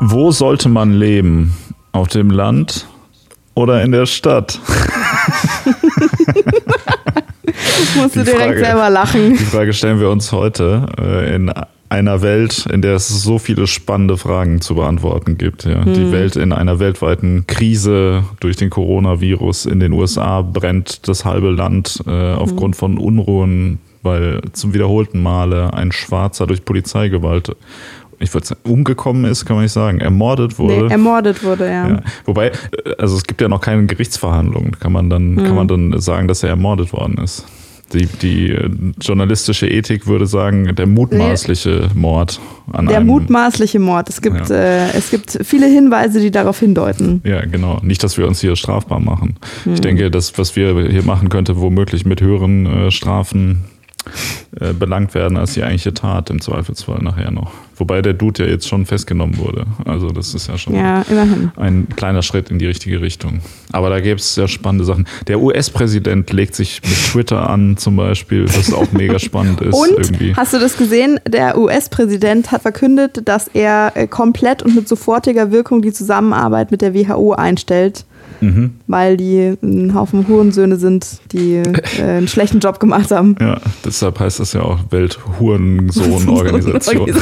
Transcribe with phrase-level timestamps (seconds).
[0.00, 1.54] Wo sollte man leben?
[1.92, 2.86] Auf dem Land
[3.54, 4.60] oder in der Stadt?
[7.96, 9.32] Musst du direkt Frage- selber lachen.
[9.32, 11.52] Die Frage stellen wir uns heute äh, in
[11.88, 15.64] einer Welt, in der es so viele spannende Fragen zu beantworten gibt.
[15.64, 15.84] Ja.
[15.84, 19.66] Die Welt in einer weltweiten Krise durch den Coronavirus.
[19.66, 25.72] In den USA brennt das halbe Land äh, aufgrund von Unruhen, weil zum wiederholten Male
[25.74, 27.54] ein Schwarzer durch Polizeigewalt,
[28.20, 30.86] ich würde sagen, umgekommen ist, kann man nicht sagen, ermordet wurde.
[30.86, 31.88] Nee, ermordet wurde, ja.
[31.88, 32.00] Ja.
[32.24, 32.52] Wobei, äh,
[32.98, 34.72] also es gibt ja noch keine Gerichtsverhandlungen.
[34.80, 37.46] Kann man dann, kann man dann sagen, dass er ermordet worden ist?
[37.94, 38.68] Die, die äh,
[39.00, 42.38] journalistische Ethik würde sagen, der mutmaßliche Mord
[42.70, 43.06] an Der einem.
[43.06, 44.10] mutmaßliche Mord.
[44.10, 44.56] Es gibt, Ja.
[44.56, 47.22] äh, es gibt viele Hinweise, die darauf hindeuten.
[47.24, 47.78] Ja, genau.
[47.82, 49.36] Nicht, dass wir uns hier strafbar machen.
[49.64, 49.72] Hm.
[49.74, 53.64] Ich denke, das, was wir hier machen, könnte womöglich mit höheren äh, Strafen
[54.60, 57.52] äh, belangt werden als die eigentliche Tat im Zweifelsfall nachher noch.
[57.76, 59.64] Wobei der Dude ja jetzt schon festgenommen wurde.
[59.84, 61.04] Also das ist ja schon Ja,
[61.56, 63.40] ein kleiner Schritt in die richtige Richtung.
[63.70, 65.06] Aber da gäbe es sehr spannende Sachen.
[65.28, 69.74] Der US-Präsident legt sich mit Twitter an, zum Beispiel, was auch mega spannend ist.
[69.74, 70.34] Und irgendwie.
[70.34, 71.20] hast du das gesehen?
[71.28, 76.82] Der US-Präsident hat verkündet, dass er äh, komplett und mit sofortiger Wirkung die Zusammenarbeit mit
[76.82, 78.04] der WHO einstellt,
[78.40, 78.74] Mhm.
[78.86, 81.56] weil die ein Haufen Hurensöhne sind, die
[81.98, 83.36] äh, einen schlechten Job gemacht haben.
[83.40, 87.14] Ja, deshalb heißt das ja auch Welthurensohn-Organisation.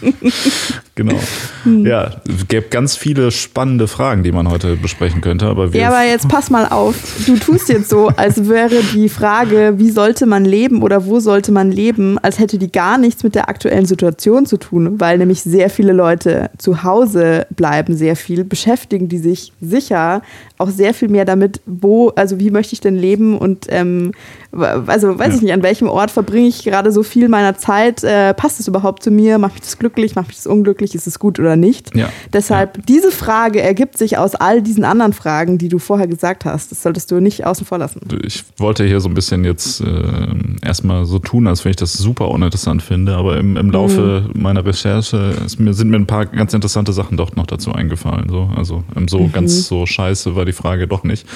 [1.00, 1.18] Genau.
[1.64, 1.86] Hm.
[1.86, 5.88] Ja, es gäbe ganz viele spannende Fragen, die man heute besprechen könnte, aber wir Ja,
[5.88, 6.94] aber jetzt pass mal auf.
[7.24, 11.52] Du tust jetzt so, als wäre die Frage, wie sollte man leben oder wo sollte
[11.52, 15.40] man leben, als hätte die gar nichts mit der aktuellen Situation zu tun, weil nämlich
[15.42, 20.20] sehr viele Leute zu Hause bleiben, sehr viel, beschäftigen die sich sicher
[20.58, 24.12] auch sehr viel mehr damit, wo, also wie möchte ich denn leben und ähm,
[24.52, 25.34] also weiß Ja.
[25.36, 28.68] ich nicht, an welchem Ort verbringe ich gerade so viel meiner Zeit, äh, passt es
[28.68, 31.56] überhaupt zu mir, macht mich das glücklich, macht mich das unglücklich, ist es gut oder
[31.56, 31.94] nicht?
[31.96, 32.08] Ja.
[32.32, 36.70] Deshalb, diese Frage ergibt sich aus all diesen anderen Fragen, die du vorher gesagt hast.
[36.70, 38.00] Das solltest du nicht außen vor lassen.
[38.24, 40.02] ich wollte hier so ein bisschen jetzt äh,
[40.62, 44.42] erstmal so tun, als wenn ich das super uninteressant finde, aber im, im Laufe Mhm.
[44.42, 48.28] meiner Recherche mir, sind mir ein paar ganz interessante Sachen doch noch dazu eingefallen.
[48.28, 48.50] So.
[48.56, 49.32] Also ähm, so Mhm.
[49.32, 51.26] ganz so scheiße war die Frage doch nicht.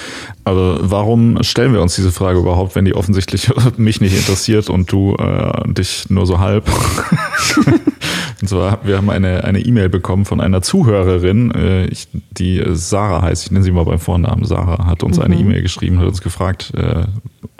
[0.43, 4.91] Aber warum stellen wir uns diese Frage überhaupt, wenn die offensichtlich mich nicht interessiert und
[4.91, 6.65] du äh, dich nur so halb?
[8.45, 13.23] Und zwar, wir haben eine eine E-Mail bekommen von einer Zuhörerin, äh, ich, die Sarah
[13.23, 14.45] heißt, ich nenne sie mal beim Vornamen.
[14.45, 17.05] Sarah hat uns eine E-Mail geschrieben, hat uns gefragt, äh,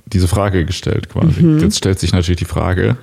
[0.06, 1.42] diese Frage gestellt quasi.
[1.60, 2.98] Jetzt stellt sich natürlich die Frage,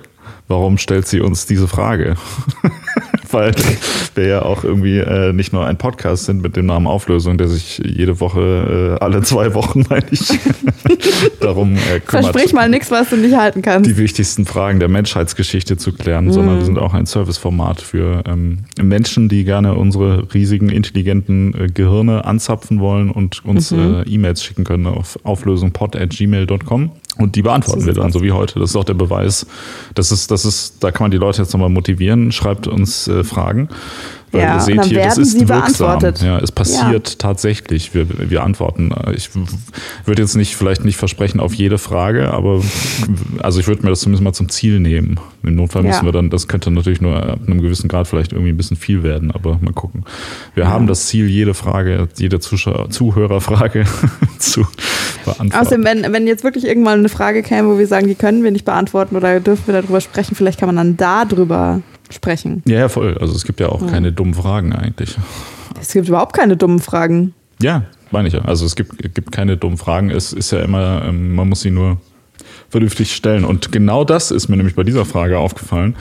[0.53, 2.15] warum stellt sie uns diese Frage?
[3.31, 3.55] Weil
[4.13, 7.47] wir ja auch irgendwie äh, nicht nur ein Podcast sind mit dem Namen Auflösung, der
[7.47, 10.27] sich jede Woche, äh, alle zwei Wochen, meine ich,
[11.39, 13.89] darum äh, kümmert Versprich mal nichts, was du nicht halten kannst.
[13.89, 18.65] die wichtigsten Fragen der Menschheitsgeschichte zu klären, sondern wir sind auch ein Serviceformat für ähm,
[18.79, 24.63] Menschen, die gerne unsere riesigen, intelligenten äh, Gehirne anzapfen wollen und uns äh, E-Mails schicken
[24.63, 26.91] können auf auflösungpod.gmail.com.
[27.17, 28.59] Und die beantworten wir dann, so wie heute.
[28.59, 29.45] Das ist auch der Beweis.
[29.93, 32.31] Das ist, das ist, da kann man die Leute jetzt nochmal motivieren.
[32.31, 33.69] Schreibt uns äh, Fragen.
[34.33, 35.87] Weil Ja, ihr seht dann hier, das werden ist sie wirksam.
[35.87, 36.21] beantwortet.
[36.23, 37.93] Ja, es passiert tatsächlich.
[37.93, 38.91] Wir, wir antworten.
[39.15, 39.29] Ich
[40.05, 42.61] würde jetzt nicht, vielleicht nicht versprechen auf jede Frage, aber
[43.41, 45.19] also ich würde mir das zumindest mal zum Ziel nehmen.
[45.43, 45.89] Im Notfall Ja.
[45.91, 48.77] müssen wir dann, das könnte natürlich nur ab einem gewissen Grad vielleicht irgendwie ein bisschen
[48.77, 50.03] viel werden, aber mal gucken.
[50.55, 53.85] Wir haben das Ziel, jede Frage, jede Zuschauer, Zuhörerfrage
[54.39, 54.65] zu
[55.25, 55.53] beantworten.
[55.53, 58.51] Außerdem, wenn, wenn jetzt wirklich irgendwann eine Frage käme, wo wir sagen, die können wir
[58.51, 61.81] nicht beantworten oder dürfen wir darüber sprechen, vielleicht kann man dann darüber
[62.13, 62.63] sprechen.
[62.65, 63.17] ja, ja, voll.
[63.19, 65.17] Also es gibt ja auch keine dummen Fragen eigentlich.
[65.79, 67.33] Es gibt überhaupt keine dummen Fragen.
[67.61, 68.41] Ja, meine ich ja.
[68.41, 70.09] Also es gibt, gibt keine dummen Fragen.
[70.09, 71.97] Es ist ja immer, ähm, man muss sie nur
[72.69, 73.45] vernünftig stellen.
[73.45, 75.95] Und genau das ist mir nämlich bei dieser Frage aufgefallen.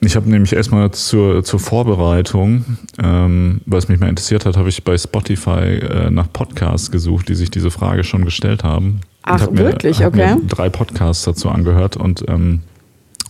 [0.00, 2.64] Ich habe nämlich erstmal zur, zur Vorbereitung,
[3.02, 7.28] ähm, weil es mich mal interessiert hat, habe ich bei Spotify äh, nach Podcasts gesucht,
[7.28, 9.00] die sich diese Frage schon gestellt haben.
[9.22, 10.02] Ach, hab mir, wirklich?
[10.02, 10.36] hab Okay.
[10.36, 12.60] Mir drei Podcasts dazu angehört und ähm,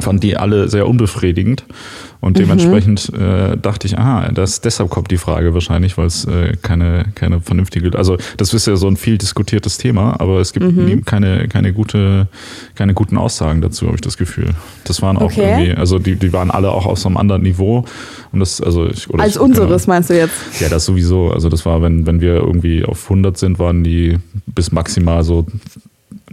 [0.00, 1.64] fand die alle sehr unbefriedigend.
[1.68, 1.74] Mhm.
[2.20, 6.56] Und dementsprechend äh, dachte ich, aha, das, deshalb kommt die Frage wahrscheinlich, weil es äh,
[6.60, 10.66] keine, keine vernünftige, also das ist ja so ein viel diskutiertes Thema, aber es gibt
[10.66, 11.04] Mhm.
[11.04, 12.26] keine, keine, gute,
[12.74, 14.48] keine guten Aussagen dazu, habe ich das Gefühl.
[14.84, 15.42] Das waren auch Okay.
[15.50, 17.84] irgendwie, also die, die waren alle auch auf so einem anderen Niveau.
[18.32, 20.34] Und das, also ich, oder Als ich, unseres meinst du jetzt?
[20.60, 21.30] ja, das sowieso.
[21.30, 24.16] Also das war, wenn, wenn wir irgendwie auf 100 sind, waren die
[24.46, 25.46] bis maximal so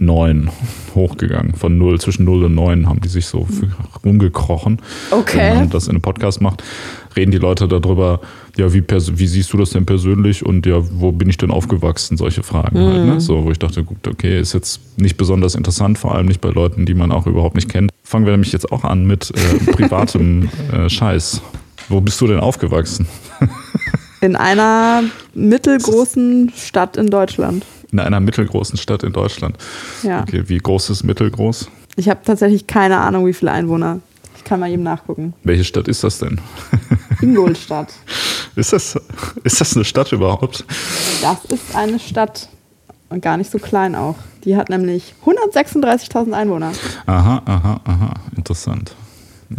[0.04, 0.50] 9
[0.94, 1.54] hochgegangen.
[1.54, 3.46] Von 0, zwischen 0 und 9 haben die sich so
[4.04, 4.80] rumgekrochen.
[5.10, 5.38] Okay.
[5.38, 6.62] Wenn man das in einem Podcast macht,
[7.16, 8.20] reden die Leute darüber,
[8.56, 12.16] ja, wie, wie siehst du das denn persönlich und ja, wo bin ich denn aufgewachsen?
[12.16, 13.06] Solche Fragen halt, Mhm.
[13.14, 13.20] ne?
[13.20, 16.50] So, wo ich dachte, gut, okay, ist jetzt nicht besonders interessant, vor allem nicht bei
[16.50, 17.90] Leuten, die man auch überhaupt nicht kennt.
[18.02, 21.40] fangen wir nämlich jetzt auch an mit äh, privatem äh, Scheiß.
[21.88, 23.06] Wo bist du denn aufgewachsen?
[24.20, 25.02] In einer
[25.34, 27.64] mittelgroßen Stadt in Deutschland.
[27.94, 29.56] In einer mittelgroßen Stadt in Deutschland.
[30.02, 30.22] Ja.
[30.22, 31.68] Okay, wie groß ist mittelgroß?
[31.94, 34.00] Ich habe tatsächlich keine Ahnung, wie viele Einwohner.
[34.36, 35.32] Ich kann mal eben nachgucken.
[35.44, 36.40] Welche Stadt ist das denn?
[37.22, 37.92] Ingolstadt.
[38.56, 38.98] Ist das,
[39.44, 40.64] ist das eine Stadt überhaupt?
[41.22, 42.48] Das ist eine Stadt
[43.10, 44.16] und gar nicht so klein auch.
[44.44, 46.72] Die hat nämlich 136.000 Einwohner.
[47.06, 48.14] Aha, aha, aha.
[48.36, 48.96] Interessant.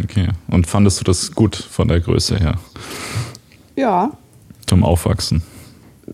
[0.04, 0.28] Okay.
[0.48, 2.56] Und fandest du das gut von der Größe her
[3.76, 4.10] Ja,
[4.66, 5.40] zum Aufwachsen?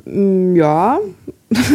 [0.05, 1.01] Mm, Ja.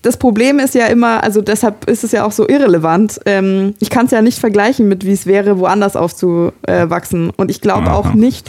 [0.00, 3.20] Das Problem ist ja immer, also deshalb ist es ja auch so irrelevant.
[3.26, 7.30] Ähm, ich kann es ja nicht vergleichen mit, wie es wäre, woanders aufzuwachsen.
[7.30, 8.48] Und ich glaube auch nicht,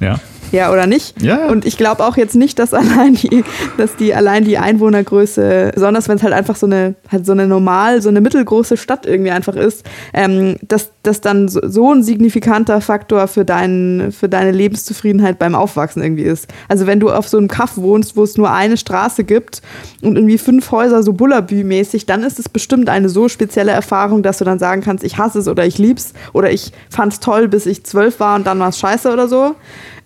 [0.00, 0.18] Ja.
[0.52, 1.20] Ja oder nicht.
[1.22, 1.46] Ja.
[1.48, 3.44] Und ich glaube auch jetzt nicht, dass allein die,
[3.76, 7.46] dass die allein die Einwohnergröße, besonders wenn es halt einfach so eine, halt so eine
[7.46, 12.02] normal, so eine mittelgroße Stadt irgendwie einfach ist, ähm, dass das dann so, so ein
[12.02, 16.48] signifikanter Faktor für, dein, für deine Lebenszufriedenheit beim Aufwachsen irgendwie ist.
[16.68, 19.62] Also wenn du auf so einem Kaff wohnst, wo es nur eine Straße gibt
[20.02, 24.38] und irgendwie fünf Häuser so Bullabü-mäßig, dann ist es bestimmt eine so spezielle Erfahrung, dass
[24.38, 27.66] du dann sagen kannst, ich hasse es oder ich lieb's oder ich fand's toll, bis
[27.66, 29.54] ich zwölf war und dann war es scheiße oder so.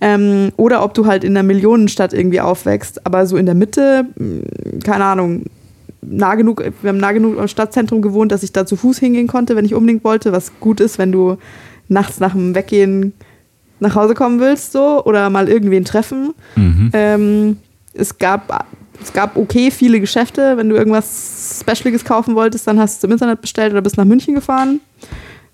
[0.06, 4.04] Ähm, oder ob du halt in einer Millionenstadt irgendwie aufwächst, aber so in der Mitte,
[4.16, 5.44] mh, keine Ahnung,
[6.02, 9.28] nah genug, wir haben nah genug am Stadtzentrum gewohnt, dass ich da zu Fuß hingehen
[9.28, 11.38] konnte, wenn ich unbedingt wollte, was gut ist, wenn du
[11.88, 13.14] nachts nach dem Weggehen
[13.80, 16.34] nach Hause kommen willst, so, oder mal irgendwen treffen.
[16.54, 16.90] Mhm.
[16.92, 17.56] Ähm,
[17.94, 18.66] es gab
[19.02, 20.58] es gab okay viele Geschäfte.
[20.58, 23.96] Wenn du irgendwas Specialiges kaufen wolltest, dann hast du es im Internet bestellt oder bist
[23.96, 24.80] nach München gefahren.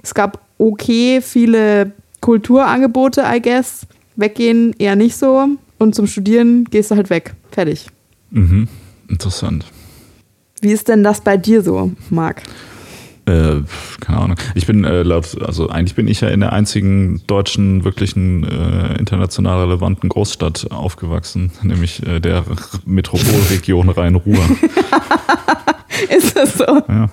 [0.03, 3.87] Es gab okay viele Kulturangebote, I guess.
[4.21, 5.47] Weggehen eher nicht so.
[5.79, 7.35] Und zum Studieren gehst du halt weg.
[7.51, 7.87] Fertig.
[8.31, 8.69] Mhm.
[9.09, 9.65] Interessant.
[10.61, 12.43] Wie ist denn das bei dir so, Marc?
[13.27, 13.63] Äh,
[14.01, 14.37] keine Ahnung.
[14.55, 18.99] Ich bin äh, laut, also eigentlich bin ich ja in der einzigen deutschen, wirklichen äh,
[18.99, 22.45] international relevanten Großstadt aufgewachsen, nämlich äh, der
[22.85, 24.39] Metropolregion Rhein-Ruhr.
[26.09, 26.65] Ist das so?
[26.65, 27.11] ja.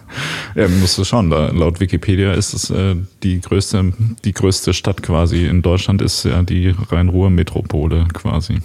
[0.55, 3.93] ja, musst du schauen, da, laut Wikipedia ist es äh, die größte,
[4.23, 8.59] die größte Stadt quasi in Deutschland ist ja die Rhein-Ruhr-Metropole quasi.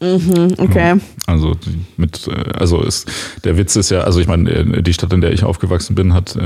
[0.00, 1.00] Mhm, okay.
[1.26, 1.54] Also
[1.96, 3.10] mit, äh, also ist
[3.44, 6.12] der Witz ist ja, also ich meine, äh, die Stadt, in der ich aufgewachsen bin,
[6.12, 6.38] hat äh,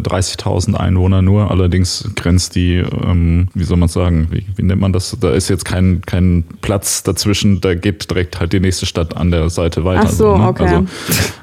[0.00, 1.50] 30.000 Einwohner nur.
[1.50, 5.16] Allerdings grenzt die, ähm, wie soll man sagen, wie, wie nennt man das?
[5.20, 7.60] Da ist jetzt kein kein Platz dazwischen.
[7.60, 10.04] Da geht direkt halt die nächste Stadt an der Seite weiter.
[10.06, 10.46] Ach so, ne?
[10.48, 10.64] okay.
[10.64, 10.84] Also,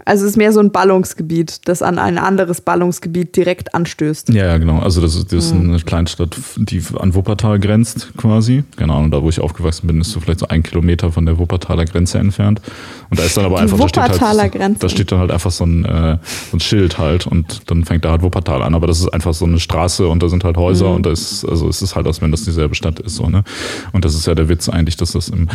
[0.06, 4.30] Also es ist mehr so ein Ballungsgebiet, das an ein anderes Ballungsgebiet direkt anstößt.
[4.30, 4.80] ja, ja, genau.
[4.80, 5.70] Also das ist, das ist Mhm.
[5.70, 8.64] eine Kleinstadt, die an Wuppertal grenzt quasi.
[8.78, 9.00] Genau.
[9.00, 11.86] Und da, wo ich aufgewachsen bin, ist so vielleicht so ein Kilometer von der Wuppertaler
[11.86, 12.62] Grenze entfernt.
[13.10, 14.80] Und da ist dann aber Die einfach da steht halt, Grenze.
[14.80, 16.18] Da steht dann halt einfach so ein, äh,
[16.50, 18.74] so ein Schild halt und dann fängt da halt Wuppertal an.
[18.74, 20.96] Aber das ist einfach so eine Straße und da sind halt Häuser Mhm.
[20.96, 23.16] und da ist, also es ist halt, als wenn das dieselbe Stadt ist.
[23.16, 23.44] So, ne?
[23.92, 25.50] Und das ist ja der Witz eigentlich, dass das im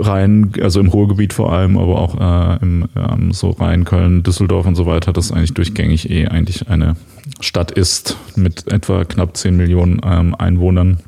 [0.00, 4.64] Rhein, also im Ruhrgebiet vor allem, aber auch äh, im ähm, so Rhein, Köln, Düsseldorf
[4.64, 6.94] und so weiter, das eigentlich durchgängig eh eigentlich eine
[7.40, 10.98] Stadt ist mit etwa knapp 10 Millionen ähm, Einwohnern.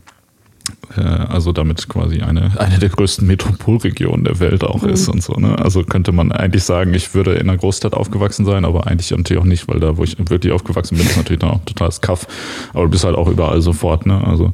[0.96, 5.34] Äh, also damit quasi eine, eine der größten Metropolregionen der Welt auch ist und so.
[5.34, 5.58] Ne?
[5.58, 9.40] Also könnte man eigentlich sagen, ich würde in einer Großstadt aufgewachsen sein, aber eigentlich natürlich
[9.42, 12.26] auch nicht, weil da, wo ich wirklich aufgewachsen bin, ist natürlich dann auch totales Kaff.
[12.72, 14.22] Aber du bist halt auch überall sofort, ne?
[14.26, 14.52] Also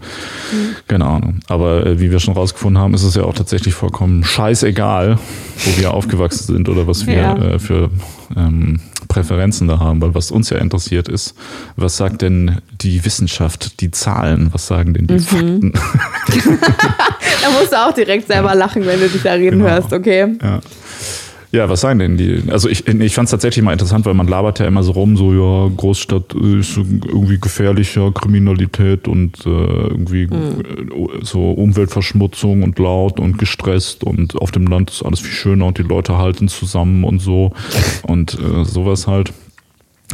[0.88, 1.40] keine Ahnung.
[1.49, 5.19] Aber äh, wie wir schon rausgefunden haben, ist es ja auch tatsächlich vollkommen scheißegal,
[5.64, 7.37] wo wir aufgewachsen sind oder was wir Ja.
[7.37, 7.90] äh, für
[8.37, 11.35] ähm, Präferenzen da haben, weil was uns ja interessiert ist,
[11.77, 15.21] was sagt denn die Wissenschaft, die Zahlen, was sagen denn die Mhm.
[15.21, 15.73] Fakten?
[17.43, 19.71] Da musst du auch direkt selber lachen, wenn du dich da reden Genau.
[19.71, 20.37] hörst, okay?
[20.43, 20.61] Ja.
[21.53, 22.43] Ja, was sagen denn die?
[22.49, 25.17] Also ich, ich fand es tatsächlich mal interessant, weil man labert ja immer so rum,
[25.17, 33.21] so ja, Großstadt ist irgendwie gefährlicher, Kriminalität und äh, irgendwie äh, so Umweltverschmutzung und laut
[33.21, 37.05] und gestresst und auf dem Land ist alles viel schöner und die Leute halten zusammen
[37.05, 37.53] und so
[38.03, 39.33] und äh, sowas halt.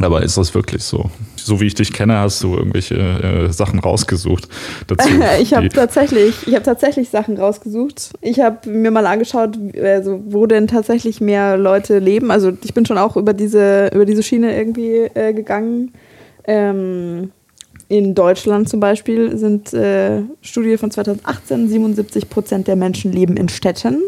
[0.01, 1.11] Aber ist das wirklich so?
[1.35, 4.47] So wie ich dich kenne, hast du irgendwelche äh, Sachen rausgesucht
[4.87, 5.09] dazu.
[5.39, 8.11] Ich habe tatsächlich, ich habe tatsächlich Sachen rausgesucht.
[8.21, 12.31] Ich habe mir mal angeschaut, also wo denn tatsächlich mehr Leute leben.
[12.31, 15.93] Also ich bin schon auch über diese, über diese Schiene irgendwie äh, gegangen.
[16.45, 17.31] Ähm,
[17.87, 23.49] in Deutschland zum Beispiel sind äh, Studie von 2018, 77 Prozent der Menschen leben in
[23.49, 23.99] Städten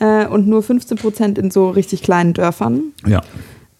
[0.00, 2.92] äh, und nur 15 Prozent in so richtig kleinen Dörfern.
[3.06, 3.22] ja.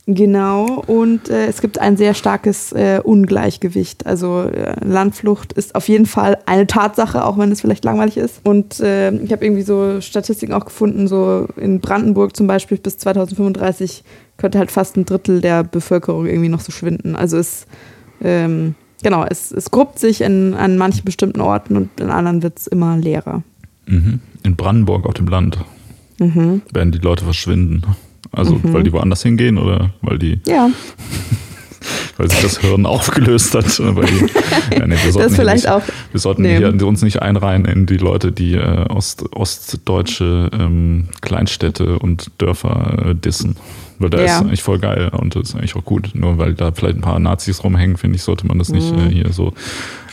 [0.07, 4.05] Genau, und äh, es gibt ein sehr starkes äh, Ungleichgewicht.
[4.05, 8.41] Also äh, Landflucht ist auf jeden Fall eine Tatsache, auch wenn es vielleicht langweilig ist.
[8.45, 12.99] Und äh, ich habe irgendwie so Statistiken auch gefunden, so in Brandenburg zum Beispiel bis
[12.99, 14.05] 2035
[14.37, 17.17] könnte halt fast ein Drittel der Bevölkerung irgendwie noch so schwinden.
[17.17, 17.67] Also es
[18.23, 22.59] ähm, genau, es, es gruppt sich in, an manchen bestimmten Orten und in anderen wird
[22.59, 23.43] es immer leerer.
[23.87, 24.21] Mhm.
[24.43, 25.59] In Brandenburg auf dem Land
[26.21, 26.63] Mhm.
[26.73, 27.83] werden die Leute verschwinden.
[28.35, 30.71] Also weil die woanders hingehen oder weil die, Ja,
[32.17, 33.67] weil sich das Hirn aufgelöst hat.
[33.81, 37.23] Weil die, ja, nee, wir sollten hier vielleicht nicht, auch Wir sollten hier uns nicht
[37.23, 43.57] einreihen in die Leute, die äh, Ost, ostdeutsche ähm, Kleinstädte und Dörfer äh, dissen.
[43.99, 44.25] Weil da Ja.
[44.25, 46.11] ist eigentlich voll geil und das ist eigentlich auch gut.
[46.15, 48.99] Nur weil da vielleicht ein paar Nazis rumhängen, finde ich, sollte man das nicht Mhm.
[49.07, 49.53] äh, hier so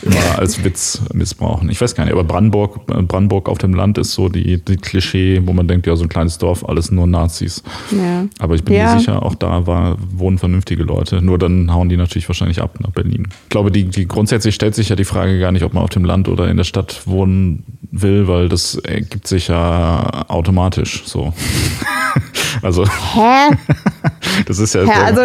[0.02, 1.68] immer als Witz missbrauchen.
[1.70, 5.40] Ich weiß gar nicht, aber Brandenburg, Brandenburg auf dem Land ist so die, die Klischee,
[5.44, 7.62] wo man denkt, ja, so ein kleines Dorf, alles nur Nazis.
[7.90, 8.24] ja.
[8.40, 8.92] Aber ich bin Ja.
[8.94, 11.22] mir sicher, auch da war, wohnen vernünftige Leute.
[11.22, 13.28] Nur dann hauen die natürlich wahrscheinlich ab nach Berlin.
[13.44, 15.90] Ich glaube, die, die grundsätzlich stellt sich ja die Frage gar nicht, ob man auf
[15.90, 17.62] dem Land oder in der Stadt wohnen
[17.92, 21.32] will, weil das ergibt sich ja automatisch so.
[22.60, 23.56] also, Hä?
[24.46, 24.82] das ist ja.
[24.82, 25.22] Hä, sehr- also.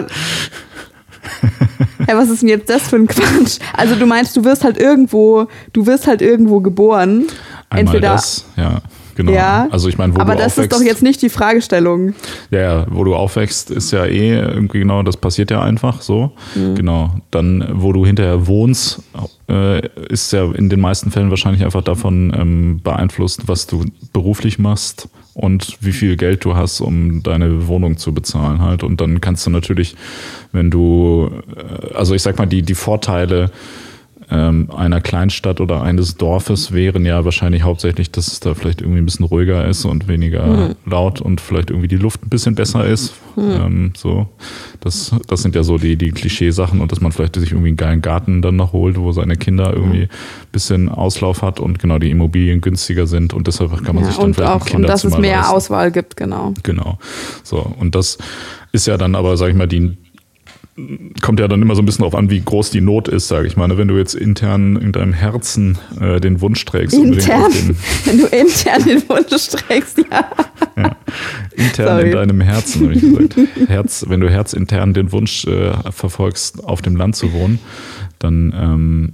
[2.08, 3.60] Hä, was ist denn jetzt das für ein Quatsch?
[3.74, 7.26] Also du meinst, du wirst halt irgendwo, du wirst halt irgendwo geboren.
[7.70, 8.82] einmal entweder- das, ja.
[9.16, 9.32] Genau.
[9.32, 12.14] Ja, also ich meine, wo aber du das aufwächst, ist doch jetzt nicht die Fragestellung.
[12.52, 16.34] Ja, ja, wo du aufwächst, ist ja eh irgendwie genau, das passiert ja einfach so.
[16.54, 16.76] Mhm.
[16.76, 17.10] Genau.
[17.32, 19.02] Dann, wo du hinterher wohnst,
[19.50, 24.60] äh, ist ja in den meisten Fällen wahrscheinlich einfach davon ähm, beeinflusst, was du beruflich
[24.60, 28.82] machst und wie viel Geld du hast, um deine Wohnung zu bezahlen halt.
[28.82, 29.96] Und dann kannst du natürlich,
[30.52, 33.52] wenn du, äh, also ich sag mal, die, die Vorteile
[34.30, 39.00] ähm, einer Kleinstadt oder eines Dorfes wären ja wahrscheinlich hauptsächlich, dass es da vielleicht irgendwie
[39.00, 42.86] ein bisschen ruhiger ist und weniger laut und vielleicht irgendwie die Luft ein bisschen besser
[42.86, 43.14] ist.
[43.38, 44.28] Ähm, so,
[44.82, 47.78] das, das sind ja so die, die Klischeesachen und dass man vielleicht sich irgendwie einen
[47.78, 50.10] geilen Garten dann noch holt, wo seine Kinder irgendwie ein
[50.52, 54.18] bisschen Auslauf hat und genau die Immobilien günstiger sind und deshalb kann man Ja, sich
[54.20, 55.56] dann vielleicht ein auch, und dass es Kinderzimmer mehr leisten.
[55.56, 56.54] Auswahl gibt, genau.
[56.64, 56.98] Genau.
[57.44, 58.18] So, und das
[58.74, 59.98] ist ja dann aber, sag ich mal, die
[61.22, 63.48] kommt ja dann immer so ein bisschen darauf an, wie groß die Not ist, sage
[63.48, 63.68] ich mal.
[63.68, 63.78] ne?
[63.78, 68.26] Wenn du jetzt intern in deinem Herzen äh, den Wunsch trägst, Intern, den, wenn du
[68.28, 70.30] intern den Wunsch trägst, ja.
[71.56, 72.06] intern Sorry.
[72.06, 73.36] in deinem Herzen, habe ich gesagt.
[73.68, 77.60] Herz, wenn du herzintern den Wunsch äh, verfolgst, auf dem Land zu wohnen,
[78.20, 79.14] dann ähm,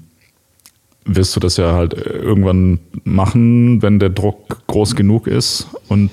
[1.06, 6.12] wirst du das ja halt irgendwann machen, wenn der Druck groß genug ist und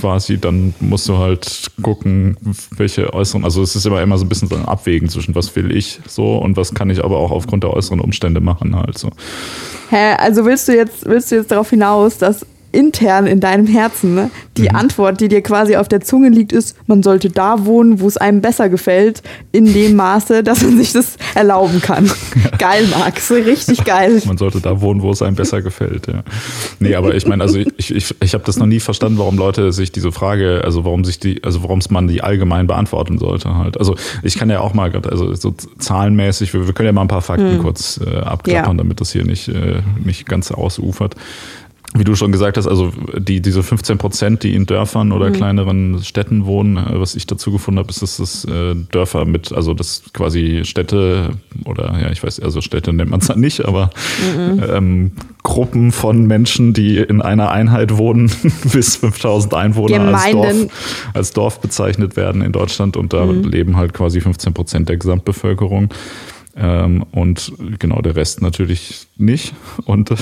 [0.00, 2.36] quasi dann musst du halt gucken,
[2.76, 5.54] welche äußeren, also es ist immer immer so ein bisschen so ein Abwägen zwischen was
[5.54, 8.98] will ich so und was kann ich aber auch aufgrund der äußeren Umstände machen halt
[8.98, 9.10] so.
[9.90, 12.44] Hä, also willst du jetzt, willst du jetzt darauf hinaus, dass
[12.76, 14.76] intern in deinem Herzen ne, die Mhm.
[14.76, 18.16] Antwort, die dir quasi auf der Zunge liegt, ist, man sollte da wohnen, wo es
[18.16, 22.10] einem besser gefällt, in dem Maße, dass man sich das erlauben kann.
[22.58, 24.20] Geil, Max, richtig geil.
[24.26, 26.22] Man sollte da wohnen, wo es einem besser gefällt, ja.
[26.80, 29.72] Nee, aber ich meine, also ich, ich, ich habe das noch nie verstanden, warum Leute
[29.72, 33.54] sich diese Frage, also warum sich die, also warum es man die allgemein beantworten sollte
[33.56, 33.78] halt.
[33.78, 37.02] Also ich kann ja auch mal gerade, also so zahlenmäßig, wir, wir können ja mal
[37.02, 38.82] ein paar Fakten kurz äh, abklappern, Ja.
[38.82, 41.14] damit das hier nicht, äh, nicht ganz ausufert.
[41.94, 46.02] Wie du schon gesagt hast, also die, diese 15 Prozent, die in Dörfern oder kleineren
[46.02, 49.72] Städten wohnen, äh, was ich dazu gefunden habe, ist, dass das äh, Dörfer mit, also
[49.72, 51.30] das quasi Städte
[51.64, 53.90] oder ja, ich weiß, also Städte nennt man es dann nicht, aber
[54.36, 55.12] ähm,
[55.42, 58.30] Gruppen von Menschen, die in einer Einheit wohnen,
[58.72, 60.30] bis 5000 Einwohner als.
[60.32, 60.56] Dorf,
[61.14, 65.90] als Dorf bezeichnet werden in Deutschland und da leben halt quasi 15 Prozent der Gesamtbevölkerung.
[66.56, 69.54] Ähm, und genau der Rest natürlich nicht.
[69.84, 70.16] Und äh,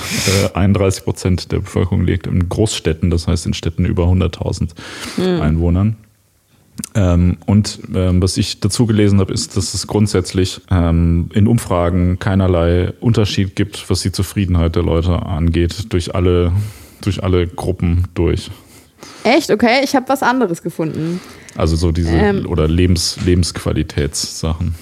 [0.55, 4.71] 31 Prozent der Bevölkerung lebt in Großstädten, das heißt in Städten über 100.000
[5.41, 5.97] Einwohnern.
[6.95, 12.19] Ähm, und ähm, was ich dazu gelesen habe, ist, dass es grundsätzlich ähm, in Umfragen
[12.19, 16.53] keinerlei Unterschied gibt, was die Zufriedenheit der Leute angeht, durch alle,
[17.01, 18.51] durch alle Gruppen durch.
[19.23, 19.51] Echt?
[19.51, 21.21] Okay, ich habe was anderes gefunden.
[21.57, 22.47] Also so diese Ähm.
[22.47, 24.75] oder Lebens, Lebensqualitätssachen.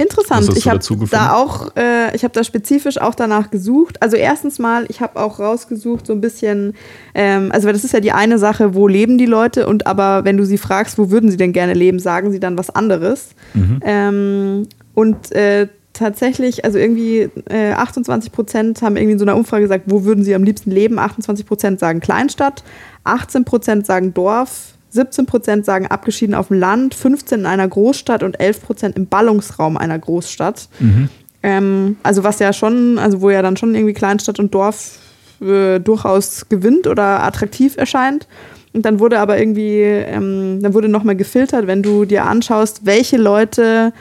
[0.00, 0.56] Interessant.
[0.56, 0.78] Ich habe
[1.10, 4.00] da auch, äh, ich habe da spezifisch auch danach gesucht.
[4.00, 6.74] Also erstens mal, ich habe auch rausgesucht so ein bisschen,
[7.14, 10.24] ähm, also weil das ist ja die eine Sache, wo leben die Leute und aber
[10.24, 13.30] wenn du sie fragst, wo würden sie denn gerne leben, sagen sie dann was anderes.
[13.54, 13.80] Mhm.
[13.82, 19.62] Ähm, und äh, tatsächlich, also irgendwie äh, 28 Prozent haben irgendwie in so einer Umfrage
[19.62, 21.00] gesagt, wo würden sie am liebsten leben.
[21.00, 22.62] 28 Prozent sagen Kleinstadt,
[23.02, 28.22] 18 Prozent sagen Dorf, 17 Prozent sagen abgeschieden auf dem Land, 15 in einer Großstadt
[28.22, 30.68] und 11 Prozent im Ballungsraum einer Großstadt.
[31.42, 34.98] Ähm, also was ja schon, also wo ja dann schon irgendwie Kleinstadt und Dorf
[35.40, 38.26] äh, durchaus gewinnt oder attraktiv erscheint.
[38.72, 43.16] Und dann wurde aber irgendwie, ähm, dann wurde nochmal gefiltert, wenn du dir anschaust, welche
[43.16, 43.92] Leute,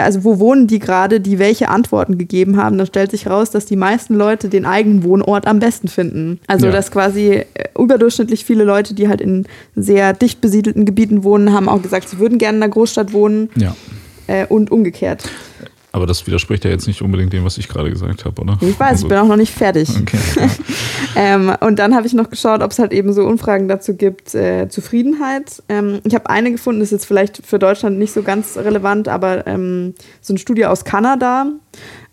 [0.00, 3.66] also wo wohnen die gerade, die welche Antworten gegeben haben, dann stellt sich raus, dass
[3.66, 6.40] die meisten Leute den eigenen Wohnort am besten finden.
[6.46, 6.72] Also Ja.
[6.72, 7.44] dass quasi äh,
[7.78, 9.46] überdurchschnittlich viele Leute, die halt in
[9.76, 13.50] sehr dicht besiedelten Gebieten wohnen, haben auch gesagt, sie würden gerne in einer Großstadt wohnen
[13.56, 13.74] Ja.
[14.26, 15.24] äh, und umgekehrt.
[15.94, 18.56] Aber das widerspricht ja jetzt nicht unbedingt dem, was ich gerade gesagt habe, oder?
[18.62, 19.90] Ich weiß, also, ich bin auch noch nicht fertig.
[20.00, 20.18] Okay,
[21.16, 24.34] ähm, und dann habe ich noch geschaut, ob es halt eben so Umfragen dazu gibt,
[24.34, 25.62] äh, Zufriedenheit.
[25.68, 29.08] Ähm, ich habe eine gefunden, das ist jetzt vielleicht für Deutschland nicht so ganz relevant,
[29.08, 31.52] aber ähm, so eine Studie aus Kanada,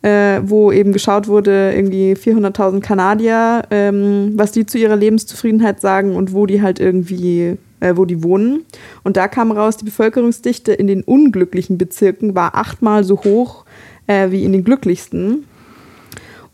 [0.01, 6.17] äh, wo eben geschaut wurde, irgendwie 400.000 Kanadier, ähm, was die zu ihrer Lebenszufriedenheit sagen
[6.17, 8.65] und wo die halt irgendwie äh, wo die wohnen.
[9.03, 13.65] Und da kam raus, die Bevölkerungsdichte in den unglücklichen Bezirken war achtmal so hoch
[14.07, 15.45] äh, wie in den glücklichsten.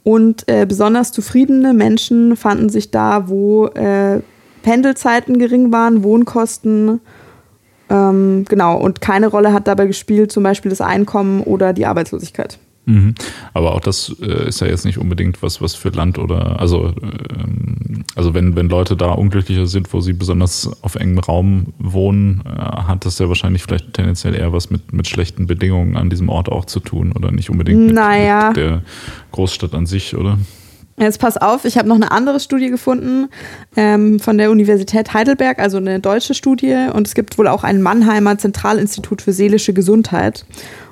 [0.04, 4.22] Und äh, besonders zufriedene Menschen fanden sich da, wo äh,
[4.62, 7.00] Pendelzeiten gering waren, Wohnkosten,
[7.90, 12.60] ähm, genau, und keine Rolle hat dabei gespielt, zum Beispiel das Einkommen oder die Arbeitslosigkeit.
[12.86, 13.16] Mhm.
[13.54, 16.94] Aber auch das äh, ist ja jetzt nicht unbedingt was, was für Land oder also
[17.02, 22.42] ähm, also wenn, wenn Leute da unglücklicher sind, wo sie besonders auf engem Raum wohnen,
[22.46, 26.30] äh, hat das ja wahrscheinlich vielleicht tendenziell eher was mit, mit schlechten Bedingungen an diesem
[26.30, 28.48] Ort auch zu tun oder nicht unbedingt naja.
[28.50, 28.82] mit, mit der
[29.32, 30.38] Großstadt an sich, oder?
[30.98, 33.28] Jetzt pass auf, ich habe noch eine andere Studie gefunden
[33.76, 36.88] ähm, von der Universität Heidelberg, also eine deutsche Studie.
[36.94, 40.46] Und es gibt wohl auch ein Mannheimer Zentralinstitut für seelische Gesundheit.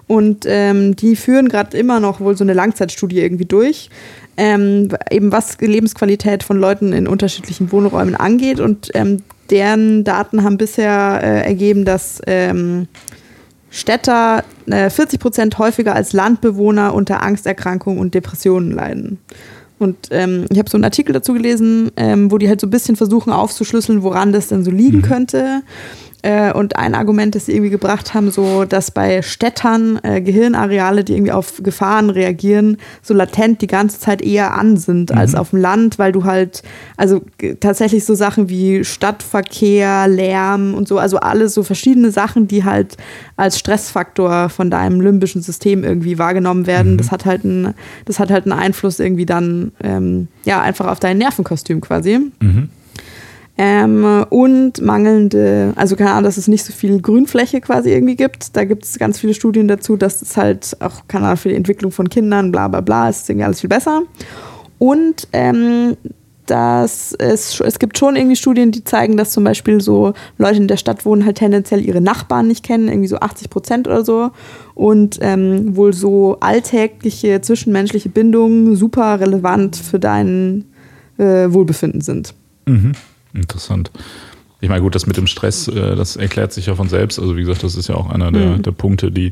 [0.08, 3.90] Und ähm, die führen gerade immer noch wohl so eine Langzeitstudie irgendwie durch.
[4.36, 8.60] Ähm, eben was Lebensqualität von Leuten in unterschiedlichen Wohnräumen angeht.
[8.60, 12.88] Und ähm, deren Daten haben bisher äh, ergeben, dass ähm,
[13.70, 19.20] Städter äh, 40 Prozent häufiger als Landbewohner unter Angsterkrankungen und Depressionen leiden.
[19.80, 22.70] Und ähm, ich habe so einen Artikel dazu gelesen, ähm, wo die halt so ein
[22.72, 25.04] bisschen versuchen aufzuschlüsseln, woran das denn so liegen mhm.
[25.04, 25.62] könnte.
[26.24, 31.04] Äh, und ein Argument, das sie irgendwie gebracht haben, so, dass bei Städtern äh, Gehirnareale,
[31.04, 35.18] die irgendwie auf Gefahren reagieren, so latent die ganze Zeit eher an sind mhm.
[35.18, 36.64] als auf dem Land, weil du halt,
[36.96, 37.22] also
[37.60, 42.96] tatsächlich so Sachen wie Stadtverkehr, Lärm und so, also alles so verschiedene Sachen, die halt
[43.36, 46.94] als Stressfaktor von deinem limbischen System irgendwie wahrgenommen werden.
[46.94, 46.98] Mhm.
[47.00, 47.74] Das hat halt einen,
[48.06, 52.32] das hat halt einen Einfluss irgendwie dann, ähm, ja, einfach auf dein Nervenkostüm quasi.
[52.40, 52.70] Mhm.
[53.56, 58.56] Ähm, und mangelnde, also keine Ahnung, dass es nicht so viel Grünfläche quasi irgendwie gibt.
[58.56, 61.56] Da gibt es ganz viele Studien dazu, dass es halt auch, keine Ahnung, für die
[61.56, 64.02] Entwicklung von Kindern, bla bla bla, ist irgendwie alles viel besser.
[64.80, 65.96] Und ähm,
[66.48, 70.68] dass es, es gibt schon irgendwie Studien, die zeigen, dass zum Beispiel so Leute in
[70.68, 74.32] der Stadt wohnen, halt tendenziell ihre Nachbarn nicht kennen, irgendwie so 80 Prozent oder so.
[74.74, 80.66] Und ähm, wohl so alltägliche zwischenmenschliche Bindungen super relevant für dein
[81.18, 82.34] äh, Wohlbefinden sind.
[82.66, 82.94] Mhm.
[83.34, 83.92] Interessant.
[84.62, 87.20] Ich meine, gut, das mit dem Stress, äh, das erklärt sich ja von selbst.
[87.20, 88.62] Also wie gesagt, das ist ja auch einer der, mhm.
[88.64, 89.32] der Punkte, die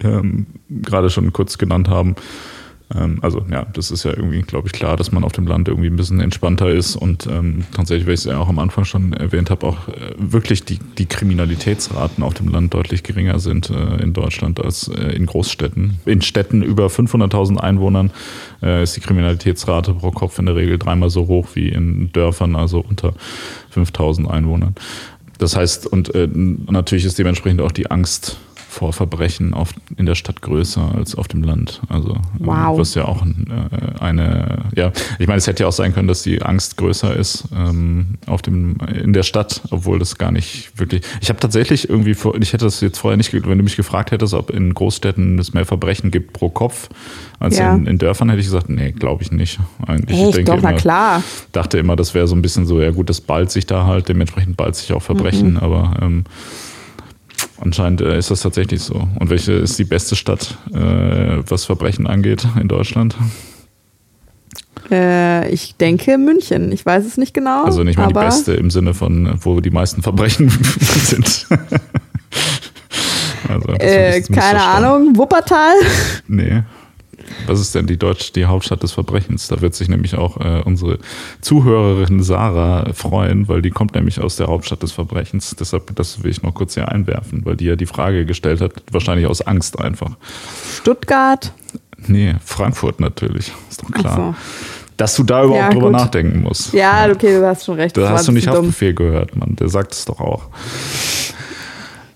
[0.00, 2.16] ähm, gerade schon kurz genannt haben.
[2.94, 5.68] Ähm, also ja, das ist ja irgendwie, glaube ich, klar, dass man auf dem Land
[5.68, 8.84] irgendwie ein bisschen entspannter ist und ähm, tatsächlich, weil ich es ja auch am Anfang
[8.84, 13.70] schon erwähnt habe, auch äh, wirklich die, die Kriminalitätsraten auf dem Land deutlich geringer sind
[13.70, 15.98] äh, in Deutschland als äh, in Großstädten.
[16.04, 18.12] In Städten über 500.000 Einwohnern
[18.62, 22.54] äh, ist die Kriminalitätsrate pro Kopf in der Regel dreimal so hoch wie in Dörfern,
[22.54, 23.14] also unter
[23.74, 24.76] 5.000 Einwohnern.
[25.38, 28.38] Das heißt, und äh, natürlich ist dementsprechend auch die Angst
[28.76, 31.80] vor Verbrechen auf, in der Stadt größer als auf dem Land.
[31.88, 32.78] Also äh, wow.
[32.78, 36.22] was ja auch äh, eine, ja, ich meine, es hätte ja auch sein können, dass
[36.22, 41.02] die Angst größer ist ähm, auf dem, in der Stadt, obwohl das gar nicht wirklich.
[41.22, 44.10] Ich habe tatsächlich irgendwie vor, ich hätte das jetzt vorher nicht, wenn du mich gefragt
[44.10, 46.90] hättest, ob in Großstädten es mehr Verbrechen gibt pro Kopf
[47.38, 47.74] als ja.
[47.74, 49.58] in, in, Dörfern, hätte ich gesagt, nee, glaube ich nicht.
[49.86, 50.36] Eigentlich Echt?
[50.36, 51.22] denke Doch, immer, na klar.
[51.52, 54.10] dachte immer, das wäre so ein bisschen so, ja gut, das ballt sich da halt,
[54.10, 55.56] dementsprechend ballt sich auch Verbrechen, mhm.
[55.58, 56.24] aber ähm,
[57.58, 59.08] Anscheinend äh, ist das tatsächlich so.
[59.18, 63.16] Und welche ist die beste Stadt, äh, was Verbrechen angeht in Deutschland?
[64.90, 66.70] Äh, ich denke München.
[66.70, 67.64] Ich weiß es nicht genau.
[67.64, 71.46] Also nicht mal die beste im Sinne von, wo die meisten Verbrechen sind.
[73.48, 75.16] also, äh, keine Ahnung.
[75.16, 75.74] Wuppertal?
[76.28, 76.62] Nee.
[77.46, 79.48] Was ist denn die Deutsch, die Hauptstadt des Verbrechens?
[79.48, 80.98] Da wird sich nämlich auch äh, unsere
[81.40, 85.54] Zuhörerin Sarah freuen, weil die kommt nämlich aus der Hauptstadt des Verbrechens.
[85.58, 88.72] Deshalb, das will ich noch kurz hier einwerfen, weil die ja die Frage gestellt hat,
[88.90, 90.16] wahrscheinlich aus Angst einfach.
[90.76, 91.52] Stuttgart?
[92.06, 94.16] Nee, Frankfurt natürlich, ist doch klar.
[94.16, 94.34] So.
[94.96, 96.00] Dass du da überhaupt ja, drüber gut.
[96.00, 96.72] nachdenken musst.
[96.72, 97.96] Ja, okay, du hast schon recht.
[97.96, 99.54] Da hast du nicht Haftbefehl gehört, Mann.
[99.56, 100.48] Der sagt es doch auch.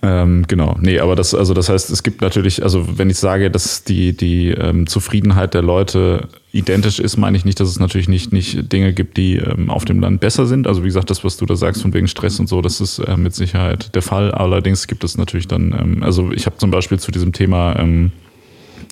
[0.03, 3.51] Ähm, genau, nee, aber das, also das heißt, es gibt natürlich, also wenn ich sage,
[3.51, 8.09] dass die, die ähm, Zufriedenheit der Leute identisch ist, meine ich nicht, dass es natürlich
[8.09, 10.67] nicht, nicht Dinge gibt, die ähm, auf dem Land besser sind.
[10.67, 12.99] Also wie gesagt, das, was du da sagst, von wegen Stress und so, das ist
[12.99, 14.33] äh, mit Sicherheit der Fall.
[14.33, 18.11] Allerdings gibt es natürlich dann, ähm, also ich habe zum Beispiel zu diesem Thema, ähm,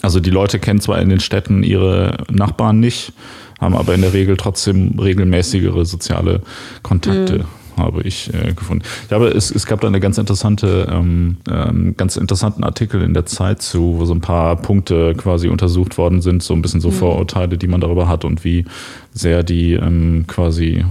[0.02, 3.14] also die Leute kennen zwar in den Städten ihre Nachbarn nicht,
[3.58, 6.42] haben aber in der Regel trotzdem regelmäßigere soziale
[6.82, 7.38] Kontakte.
[7.38, 7.44] Mhm
[7.78, 8.84] habe ich äh, gefunden.
[9.06, 13.14] Ich habe, es, es gab da eine ganz interessante, ähm, ähm, ganz interessanten Artikel in
[13.14, 16.80] der Zeit zu, wo so ein paar Punkte quasi untersucht worden sind, so ein bisschen
[16.80, 16.94] so mhm.
[16.94, 18.64] Vorurteile, die man darüber hat und wie
[19.12, 20.84] sehr die ähm, quasi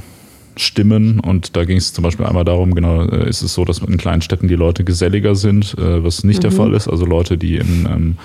[0.60, 1.19] stimmen.
[1.19, 3.97] Und da ging es zum Beispiel einmal darum, genau, äh, ist es so, dass in
[3.97, 6.41] kleinen Städten die Leute geselliger sind, äh, was nicht mhm.
[6.41, 6.88] der Fall ist.
[6.88, 8.15] Also Leute, die in, ähm,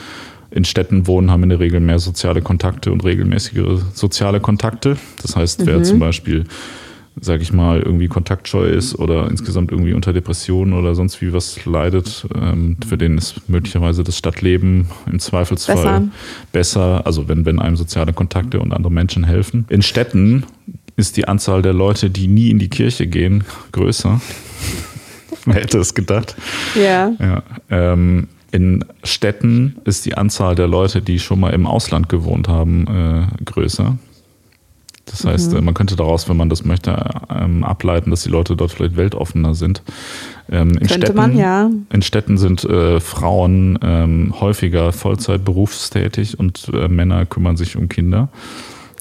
[0.51, 4.97] in Städten wohnen, haben in der Regel mehr soziale Kontakte und regelmäßigere soziale Kontakte.
[5.23, 5.67] Das heißt, mhm.
[5.67, 6.45] wer zum Beispiel
[7.21, 11.65] sag ich mal, irgendwie kontaktscheu ist oder insgesamt irgendwie unter Depressionen oder sonst wie was
[11.67, 16.09] leidet, ähm, für den ist möglicherweise das Stadtleben im Zweifelsfall besser.
[16.53, 19.67] besser, also wenn, wenn einem soziale Kontakte und andere Menschen helfen.
[19.69, 20.45] In Städten
[20.97, 24.21] ist die Anzahl der Leute, die nie in die Kirche gehen, größer.
[25.45, 26.37] Wer hätte es gedacht?
[26.75, 27.13] Ja.
[27.19, 32.49] ja ähm, in Städten ist die Anzahl der Leute, die schon mal im Ausland gewohnt
[32.49, 33.97] haben, äh, größer.
[35.07, 35.65] Das heißt, mhm.
[35.65, 36.97] man könnte daraus, wenn man das möchte,
[37.29, 39.83] ähm, ableiten, dass die Leute dort vielleicht weltoffener sind.
[40.51, 41.71] Ähm, in könnte Städten, man, ja.
[41.93, 47.89] In Städten sind äh, Frauen ähm, häufiger Vollzeit berufstätig und äh, Männer kümmern sich um
[47.89, 48.29] Kinder.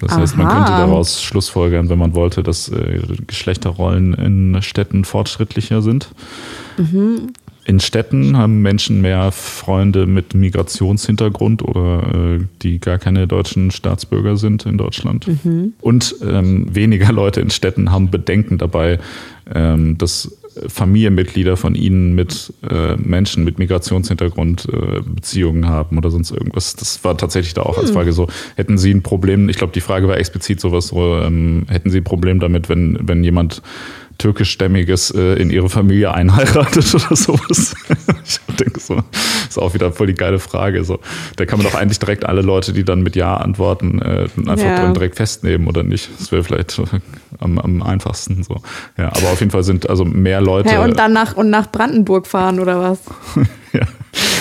[0.01, 0.21] Das Aha.
[0.21, 6.09] heißt, man könnte daraus schlussfolgern, wenn man wollte, dass äh, Geschlechterrollen in Städten fortschrittlicher sind.
[6.77, 7.33] Mhm.
[7.65, 14.36] In Städten haben Menschen mehr Freunde mit Migrationshintergrund oder äh, die gar keine deutschen Staatsbürger
[14.36, 15.28] sind in Deutschland.
[15.28, 15.74] Mhm.
[15.80, 19.00] Und ähm, weniger Leute in Städten haben Bedenken dabei,
[19.54, 26.32] ähm, dass Familienmitglieder von ihnen mit äh, Menschen mit Migrationshintergrund äh, Beziehungen haben oder sonst
[26.32, 26.76] irgendwas.
[26.76, 27.95] Das war tatsächlich da auch als hm.
[27.95, 28.28] Frage so.
[28.56, 32.00] Hätten Sie ein Problem, ich glaube, die Frage war explizit sowas so, ähm, hätten Sie
[32.00, 33.62] ein Problem damit, wenn, wenn jemand
[34.21, 37.73] türkischstämmiges äh, in ihre Familie einheiratet oder sowas.
[38.23, 39.01] ich denke so,
[39.49, 40.84] ist auch wieder voll die geile Frage.
[40.84, 40.99] So,
[41.38, 44.63] da kann man doch eigentlich direkt alle Leute, die dann mit Ja antworten, äh, einfach
[44.63, 44.91] ja.
[44.91, 46.10] direkt festnehmen oder nicht.
[46.19, 46.79] Das wäre vielleicht
[47.39, 48.62] am, am, einfachsten so.
[48.97, 50.69] Ja, aber auf jeden Fall sind also mehr Leute.
[50.69, 52.99] Ja, und dann nach und nach Brandenburg fahren oder was?
[53.73, 53.88] ja.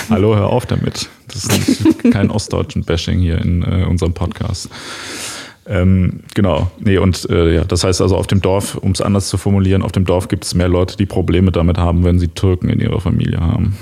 [0.09, 1.09] Hallo, hör auf damit.
[1.27, 4.69] Das ist kein ostdeutschen Bashing hier in äh, unserem Podcast.
[5.71, 9.29] Ähm, genau, nee, und äh, ja, das heißt also auf dem Dorf, um es anders
[9.29, 12.27] zu formulieren, auf dem Dorf gibt es mehr Leute, die Probleme damit haben, wenn sie
[12.27, 13.77] Türken in ihrer Familie haben.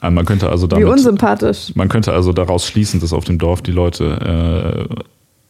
[0.00, 1.72] Äh, man könnte also damit, Wie unsympathisch.
[1.74, 4.88] Man könnte also daraus schließen, dass auf dem Dorf die Leute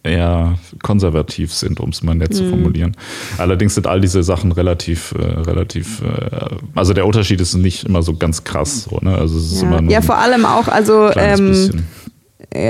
[0.05, 2.35] äh, eher konservativ sind, um es mal nett mhm.
[2.35, 2.97] zu formulieren.
[3.39, 8.03] Allerdings sind all diese Sachen relativ, äh, relativ, äh, also der Unterschied ist nicht immer
[8.03, 8.89] so ganz krass.
[8.91, 9.17] So, ne?
[9.17, 9.79] also es ist ja.
[9.79, 12.04] immer ja, vor allem auch, also ähm, äh,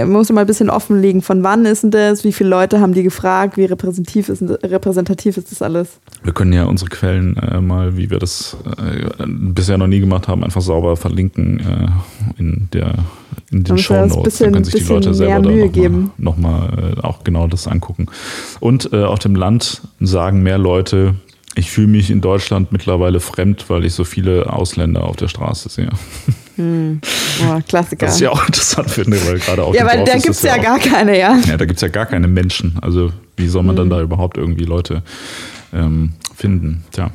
[0.07, 3.03] muss mal ein bisschen offenlegen, von wann ist denn das, wie viele Leute haben die
[3.03, 6.01] gefragt, wie repräsentativ ist, repräsentativ ist das alles?
[6.23, 10.27] Wir können ja unsere Quellen äh, mal, wie wir das äh, bisher noch nie gemacht
[10.27, 12.95] haben, einfach sauber verlinken äh, in, der,
[13.51, 14.39] in den Show Notes.
[14.39, 18.07] Dann können sich die Leute selber da nochmal noch mal, äh, auch genau das angucken.
[18.61, 21.15] Und äh, auf dem Land sagen mehr Leute,
[21.55, 25.69] ich fühle mich in Deutschland mittlerweile fremd, weil ich so viele Ausländer auf der Straße
[25.69, 25.91] sehe.
[26.57, 27.01] Hm.
[27.43, 28.07] Oh, Klassiker.
[28.07, 29.75] Das ist ja auch interessant finde, weil gerade auch.
[29.75, 31.37] Ja, weil da gibt es ja, ja gar keine, ja.
[31.49, 32.77] Ja, da gibt es ja gar keine Menschen.
[32.81, 33.77] Also wie soll man hm.
[33.77, 35.03] dann da überhaupt irgendwie Leute
[35.73, 36.85] ähm, finden?
[36.93, 37.11] Tja.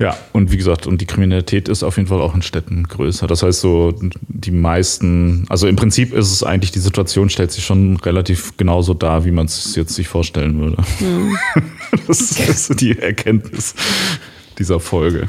[0.00, 3.26] Ja, und wie gesagt, und die Kriminalität ist auf jeden Fall auch in Städten größer.
[3.26, 3.94] Das heißt, so
[4.28, 8.94] die meisten, also im Prinzip ist es eigentlich, die Situation stellt sich schon relativ genauso
[8.94, 10.82] dar, wie man es jetzt sich vorstellen würde.
[11.00, 11.38] Mhm.
[12.06, 13.74] Das ist die Erkenntnis
[14.58, 15.28] dieser Folge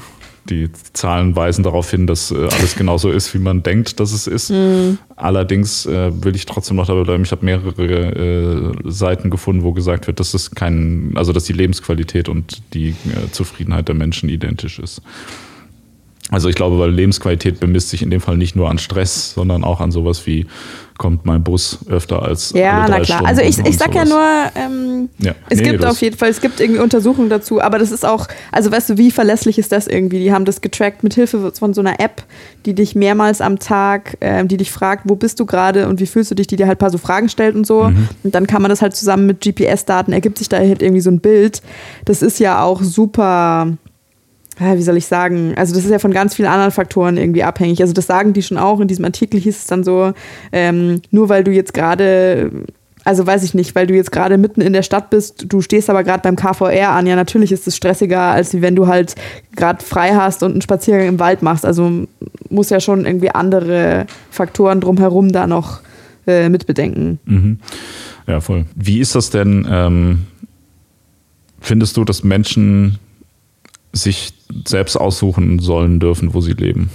[0.49, 4.27] die Zahlen weisen darauf hin, dass äh, alles genauso ist, wie man denkt, dass es
[4.27, 4.49] ist.
[4.49, 4.97] Mhm.
[5.15, 7.23] Allerdings äh, will ich trotzdem noch dabei bleiben.
[7.23, 11.53] Ich habe mehrere äh, Seiten gefunden, wo gesagt wird, dass es kein, also dass die
[11.53, 15.01] Lebensqualität und die äh, Zufriedenheit der Menschen identisch ist.
[16.31, 19.65] Also ich glaube, weil Lebensqualität bemisst sich in dem Fall nicht nur an Stress, sondern
[19.65, 20.47] auch an sowas wie
[20.97, 23.05] kommt mein Bus öfter als ja, alle drei na klar.
[23.05, 24.07] Stunden also ich, ich sag sowas.
[24.07, 25.33] ja nur, ähm, ja.
[25.49, 28.27] es nee, gibt auf jeden Fall, es gibt irgendwie Untersuchungen dazu, aber das ist auch,
[28.51, 30.19] also weißt du, wie verlässlich ist das irgendwie?
[30.19, 32.23] Die haben das getrackt mit Hilfe von so einer App,
[32.67, 36.05] die dich mehrmals am Tag, äh, die dich fragt, wo bist du gerade und wie
[36.05, 37.85] fühlst du dich, die dir halt ein paar so Fragen stellt und so.
[37.85, 38.07] Mhm.
[38.23, 41.09] Und dann kann man das halt zusammen mit GPS-Daten, ergibt sich da halt irgendwie so
[41.09, 41.63] ein Bild.
[42.05, 43.75] Das ist ja auch super
[44.61, 47.81] wie soll ich sagen, also das ist ja von ganz vielen anderen Faktoren irgendwie abhängig.
[47.81, 48.79] Also das sagen die schon auch.
[48.79, 50.13] In diesem Artikel hieß es dann so,
[50.51, 52.51] ähm, nur weil du jetzt gerade,
[53.03, 55.89] also weiß ich nicht, weil du jetzt gerade mitten in der Stadt bist, du stehst
[55.89, 59.15] aber gerade beim KVR an, ja natürlich ist es stressiger, als wenn du halt
[59.55, 61.65] gerade frei hast und einen Spaziergang im Wald machst.
[61.65, 62.05] Also
[62.49, 65.81] muss ja schon irgendwie andere Faktoren drumherum da noch
[66.27, 67.19] äh, mitbedenken.
[67.25, 67.59] Mhm.
[68.27, 68.65] Ja, voll.
[68.75, 69.67] Wie ist das denn?
[69.69, 70.27] Ähm,
[71.59, 72.99] findest du, dass Menschen
[73.93, 74.33] sich
[74.67, 76.89] selbst aussuchen sollen dürfen, wo sie leben.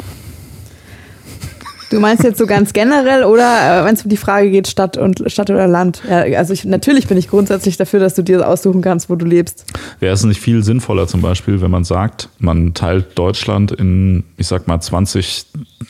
[1.90, 4.96] Du meinst jetzt so ganz generell oder äh, wenn es um die Frage geht, Stadt
[4.96, 6.02] und Stadt oder Land?
[6.08, 9.24] Ja, also ich, natürlich bin ich grundsätzlich dafür, dass du dir aussuchen kannst, wo du
[9.24, 9.64] lebst.
[10.00, 14.48] Wäre es nicht viel sinnvoller zum Beispiel, wenn man sagt, man teilt Deutschland in, ich
[14.48, 15.46] sag mal, 20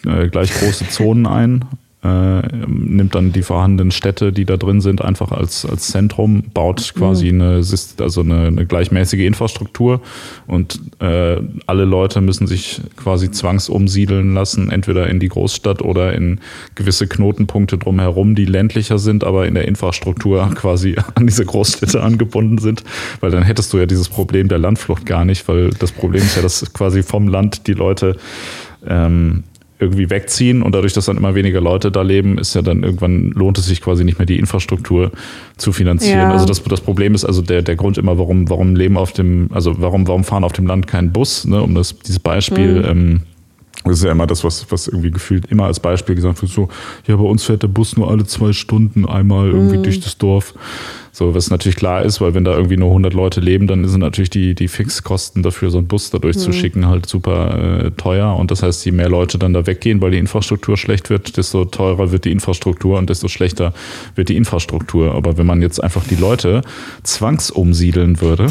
[0.06, 1.64] äh, gleich große Zonen ein
[2.06, 6.94] äh, nimmt dann die vorhandenen Städte, die da drin sind, einfach als, als Zentrum, baut
[6.94, 7.40] quasi mhm.
[7.40, 7.62] eine,
[8.00, 10.00] also eine, eine, gleichmäßige Infrastruktur
[10.46, 16.40] und äh, alle Leute müssen sich quasi zwangsumsiedeln lassen, entweder in die Großstadt oder in
[16.74, 22.58] gewisse Knotenpunkte drumherum, die ländlicher sind, aber in der Infrastruktur quasi an diese Großstädte angebunden
[22.58, 22.84] sind,
[23.20, 26.36] weil dann hättest du ja dieses Problem der Landflucht gar nicht, weil das Problem ist
[26.36, 28.16] ja, dass quasi vom Land die Leute
[28.86, 29.44] ähm,
[29.78, 33.30] irgendwie wegziehen und dadurch, dass dann immer weniger Leute da leben, ist ja dann irgendwann
[33.30, 35.12] lohnt es sich quasi nicht mehr die Infrastruktur
[35.56, 36.18] zu finanzieren.
[36.18, 36.32] Ja.
[36.32, 39.48] Also das, das Problem ist also der, der Grund immer, warum, warum leben auf dem,
[39.52, 42.84] also warum, warum fahren auf dem Land kein Bus, ne, um das, dieses Beispiel, mhm.
[42.84, 43.20] ähm,
[43.90, 46.68] das ist ja immer das, was, was irgendwie gefühlt immer als Beispiel gesagt wird, so,
[47.06, 49.82] ja, bei uns fährt der Bus nur alle zwei Stunden einmal irgendwie mhm.
[49.82, 50.54] durch das Dorf.
[51.12, 54.00] So, was natürlich klar ist, weil wenn da irgendwie nur 100 Leute leben, dann sind
[54.00, 56.88] natürlich die, die Fixkosten dafür, so einen Bus da durchzuschicken, mhm.
[56.88, 58.36] halt super äh, teuer.
[58.36, 61.64] Und das heißt, je mehr Leute dann da weggehen, weil die Infrastruktur schlecht wird, desto
[61.64, 63.72] teurer wird die Infrastruktur und desto schlechter
[64.14, 65.14] wird die Infrastruktur.
[65.14, 66.60] Aber wenn man jetzt einfach die Leute
[67.02, 68.48] zwangsumsiedeln würde,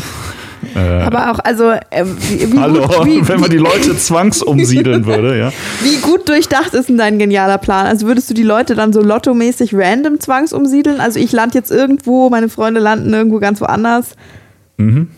[0.75, 5.37] Aber auch, also, äh, wie, wie Hallo, gut, wie, wenn man die Leute zwangsumsiedeln würde,
[5.37, 5.51] ja.
[5.81, 7.85] Wie gut durchdacht ist denn dein genialer Plan?
[7.85, 10.99] Also würdest du die Leute dann so lottomäßig random zwangsumsiedeln?
[10.99, 14.15] Also ich lande jetzt irgendwo, meine Freunde landen irgendwo ganz woanders.
[14.77, 15.09] Mhm.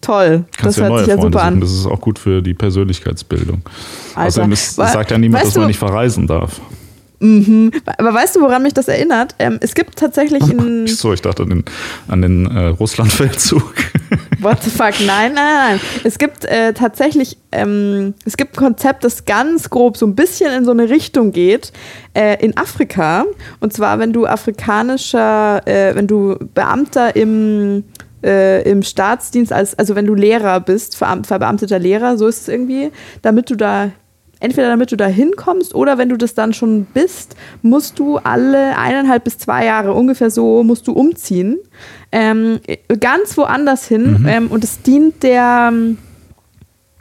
[0.00, 0.44] Toll.
[0.56, 1.54] Kannst das hört sich ja Freunde super suchen.
[1.54, 1.60] an.
[1.60, 3.62] Das ist auch gut für die Persönlichkeitsbildung.
[4.14, 4.28] Alter.
[4.28, 6.60] Außerdem ist, sagt ja niemand, dass man nicht verreisen darf.
[7.24, 7.70] Mhm.
[7.96, 9.34] Aber weißt du, woran mich das erinnert?
[9.38, 10.86] Ähm, es gibt tatsächlich ein.
[10.86, 11.64] So, ich dachte an den,
[12.06, 13.74] an den äh, Russlandfeldzug.
[14.40, 14.92] What the fuck?
[15.06, 15.80] Nein, nein, nein.
[16.04, 20.52] Es gibt äh, tatsächlich, ähm, es gibt ein Konzept, das ganz grob so ein bisschen
[20.52, 21.72] in so eine Richtung geht.
[22.12, 23.24] Äh, in Afrika.
[23.60, 27.84] Und zwar, wenn du afrikanischer, äh, wenn du Beamter im
[28.22, 32.90] äh, im Staatsdienst, als, also wenn du Lehrer bist, verbeamteter Lehrer, so ist es irgendwie,
[33.22, 33.90] damit du da
[34.44, 38.76] entweder damit du da hinkommst oder wenn du das dann schon bist, musst du alle
[38.78, 41.58] eineinhalb bis zwei Jahre ungefähr so musst du umziehen.
[42.12, 42.60] Ähm,
[43.00, 44.20] ganz woanders hin.
[44.20, 44.28] Mhm.
[44.28, 45.72] Ähm, und es dient der,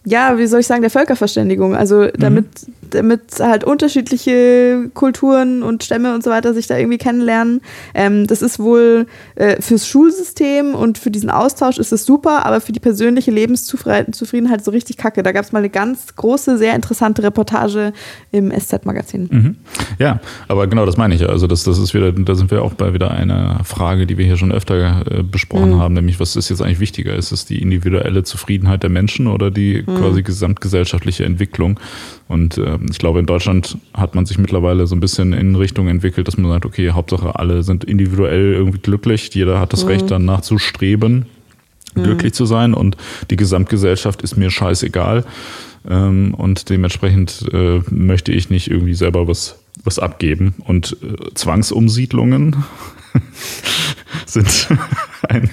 [0.06, 1.76] ja, wie soll ich sagen, der Völkerverständigung.
[1.76, 6.98] Also damit, mhm damit halt unterschiedliche Kulturen und Stämme und so weiter sich da irgendwie
[6.98, 7.62] kennenlernen.
[7.94, 12.62] Ähm, das ist wohl äh, fürs Schulsystem und für diesen Austausch ist es super, aber
[12.62, 15.24] für die persönliche Lebenszufriedenheit so richtig kacke.
[15.24, 17.94] Da gab es mal eine ganz große, sehr interessante Reportage
[18.32, 19.30] im SZ-Magazin.
[19.32, 19.56] Mhm.
[20.00, 21.28] Ja, aber genau das meine ich.
[21.28, 24.26] Also das, das ist wieder, da sind wir auch bei wieder einer Frage, die wir
[24.26, 25.80] hier schon öfter äh, besprochen mhm.
[25.80, 27.16] haben, nämlich was ist jetzt eigentlich wichtiger?
[27.16, 29.96] Ist es die individuelle Zufriedenheit der Menschen oder die mhm.
[29.96, 31.80] quasi gesamtgesellschaftliche Entwicklung?
[32.34, 35.88] Und äh, ich glaube, in Deutschland hat man sich mittlerweile so ein bisschen in Richtung
[35.88, 39.90] entwickelt, dass man sagt, okay, Hauptsache alle sind individuell irgendwie glücklich, jeder hat das mhm.
[39.90, 41.28] Recht danach zu streben,
[41.94, 42.04] mhm.
[42.04, 42.98] glücklich zu sein und
[43.30, 45.26] die Gesamtgesellschaft ist mir scheißegal.
[45.88, 50.56] Ähm, und dementsprechend äh, möchte ich nicht irgendwie selber was, was abgeben.
[50.66, 52.64] Und äh, Zwangsumsiedlungen
[54.26, 54.70] sind
[55.30, 55.52] ein,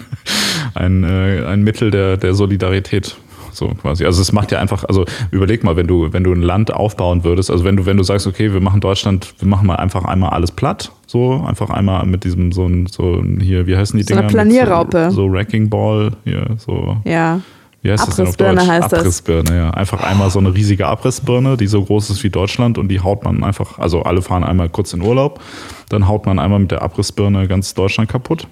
[0.73, 3.17] ein, äh, ein Mittel der, der Solidarität
[3.53, 4.05] so quasi.
[4.05, 7.25] Also es macht ja einfach, also überleg mal, wenn du, wenn du ein Land aufbauen
[7.25, 10.05] würdest, also wenn du, wenn du sagst, okay, wir machen Deutschland, wir machen mal einfach
[10.05, 14.03] einmal alles platt, so, einfach einmal mit diesem, so ein, so hier, wie heißen die
[14.03, 14.21] so Dinger?
[14.21, 15.11] Eine Planierraupe.
[15.11, 16.97] So, so Wrecking Ball, hier, so.
[17.05, 17.41] Ja.
[17.83, 18.69] Wie heißt Abrissbirne das denn auf Deutsch?
[18.69, 19.71] heißt Abrissbirne, ja.
[19.71, 23.25] Einfach einmal so eine riesige Abrissbirne, die so groß ist wie Deutschland und die haut
[23.25, 25.41] man einfach, also alle fahren einmal kurz in Urlaub,
[25.89, 28.47] dann haut man einmal mit der Abrissbirne ganz Deutschland kaputt.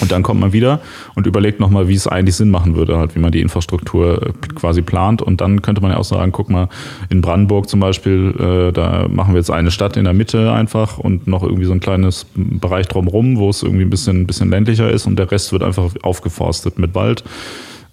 [0.00, 0.80] Und dann kommt man wieder
[1.14, 4.32] und überlegt nochmal, wie es eigentlich Sinn machen würde, halt, wie man die Infrastruktur äh,
[4.54, 5.22] quasi plant.
[5.22, 6.68] Und dann könnte man ja auch sagen, guck mal,
[7.08, 10.98] in Brandenburg zum Beispiel, äh, da machen wir jetzt eine Stadt in der Mitte einfach
[10.98, 14.50] und noch irgendwie so ein kleines Bereich drumherum, wo es irgendwie ein bisschen, ein bisschen
[14.50, 17.24] ländlicher ist und der Rest wird einfach aufgeforstet mit Wald.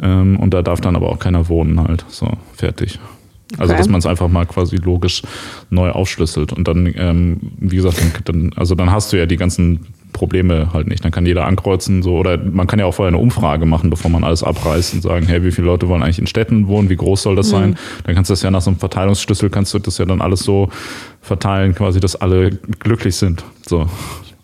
[0.01, 2.05] Ähm, und da darf dann aber auch keiner wohnen halt.
[2.09, 2.99] So, fertig.
[3.57, 5.21] Also, dass man es einfach mal quasi logisch
[5.69, 6.51] neu aufschlüsselt.
[6.51, 10.87] Und dann, ähm, wie gesagt, dann, also dann hast du ja die ganzen Probleme halt
[10.87, 11.03] nicht.
[11.05, 14.09] Dann kann jeder ankreuzen, so, oder man kann ja auch vorher eine Umfrage machen, bevor
[14.09, 16.95] man alles abreißt und sagen, hey, wie viele Leute wollen eigentlich in Städten wohnen, wie
[16.95, 17.51] groß soll das mhm.
[17.51, 17.77] sein?
[18.03, 20.39] Dann kannst du das ja nach so einem Verteilungsschlüssel, kannst du das ja dann alles
[20.39, 20.69] so
[21.21, 23.43] verteilen, quasi, dass alle glücklich sind.
[23.67, 23.87] So.